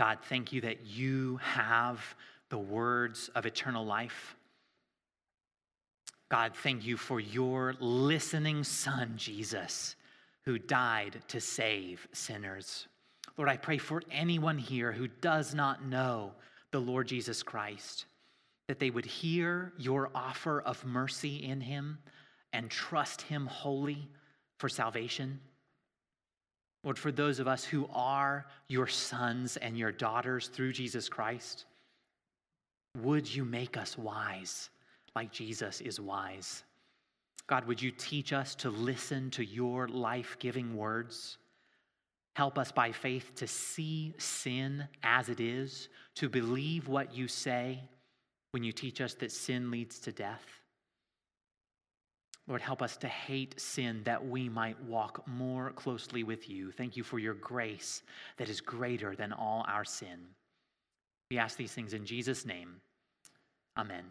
God, 0.00 0.20
thank 0.30 0.50
you 0.50 0.62
that 0.62 0.86
you 0.86 1.38
have 1.42 2.02
the 2.48 2.56
words 2.56 3.28
of 3.34 3.44
eternal 3.44 3.84
life. 3.84 4.34
God, 6.30 6.56
thank 6.56 6.86
you 6.86 6.96
for 6.96 7.20
your 7.20 7.74
listening 7.80 8.64
Son, 8.64 9.12
Jesus, 9.16 9.96
who 10.46 10.58
died 10.58 11.20
to 11.28 11.38
save 11.38 12.08
sinners. 12.12 12.88
Lord, 13.36 13.50
I 13.50 13.58
pray 13.58 13.76
for 13.76 14.02
anyone 14.10 14.56
here 14.56 14.90
who 14.90 15.06
does 15.06 15.54
not 15.54 15.84
know 15.84 16.32
the 16.70 16.80
Lord 16.80 17.06
Jesus 17.06 17.42
Christ, 17.42 18.06
that 18.68 18.78
they 18.78 18.88
would 18.88 19.04
hear 19.04 19.74
your 19.76 20.08
offer 20.14 20.62
of 20.62 20.82
mercy 20.82 21.44
in 21.44 21.60
him 21.60 21.98
and 22.54 22.70
trust 22.70 23.20
him 23.20 23.44
wholly 23.44 24.08
for 24.56 24.70
salvation. 24.70 25.40
Lord, 26.82 26.98
for 26.98 27.12
those 27.12 27.40
of 27.40 27.48
us 27.48 27.64
who 27.64 27.88
are 27.92 28.46
your 28.68 28.86
sons 28.86 29.56
and 29.58 29.76
your 29.76 29.92
daughters 29.92 30.48
through 30.48 30.72
Jesus 30.72 31.08
Christ, 31.08 31.66
would 32.98 33.32
you 33.32 33.44
make 33.44 33.76
us 33.76 33.98
wise 33.98 34.70
like 35.14 35.32
Jesus 35.32 35.80
is 35.80 36.00
wise? 36.00 36.64
God, 37.46 37.66
would 37.66 37.82
you 37.82 37.90
teach 37.90 38.32
us 38.32 38.54
to 38.56 38.70
listen 38.70 39.30
to 39.32 39.44
your 39.44 39.88
life 39.88 40.36
giving 40.38 40.76
words? 40.76 41.36
Help 42.36 42.58
us 42.58 42.72
by 42.72 42.92
faith 42.92 43.34
to 43.34 43.46
see 43.46 44.14
sin 44.18 44.86
as 45.02 45.28
it 45.28 45.40
is, 45.40 45.88
to 46.14 46.28
believe 46.28 46.88
what 46.88 47.14
you 47.14 47.28
say 47.28 47.82
when 48.52 48.62
you 48.62 48.72
teach 48.72 49.00
us 49.00 49.14
that 49.14 49.32
sin 49.32 49.70
leads 49.70 49.98
to 49.98 50.12
death. 50.12 50.59
Lord, 52.48 52.62
help 52.62 52.82
us 52.82 52.96
to 52.98 53.08
hate 53.08 53.60
sin 53.60 54.02
that 54.04 54.26
we 54.26 54.48
might 54.48 54.82
walk 54.82 55.26
more 55.28 55.70
closely 55.72 56.24
with 56.24 56.48
you. 56.48 56.72
Thank 56.72 56.96
you 56.96 57.04
for 57.04 57.18
your 57.18 57.34
grace 57.34 58.02
that 58.38 58.48
is 58.48 58.60
greater 58.60 59.14
than 59.14 59.32
all 59.32 59.64
our 59.68 59.84
sin. 59.84 60.18
We 61.30 61.38
ask 61.38 61.56
these 61.56 61.72
things 61.72 61.94
in 61.94 62.04
Jesus' 62.04 62.44
name. 62.44 62.80
Amen. 63.76 64.04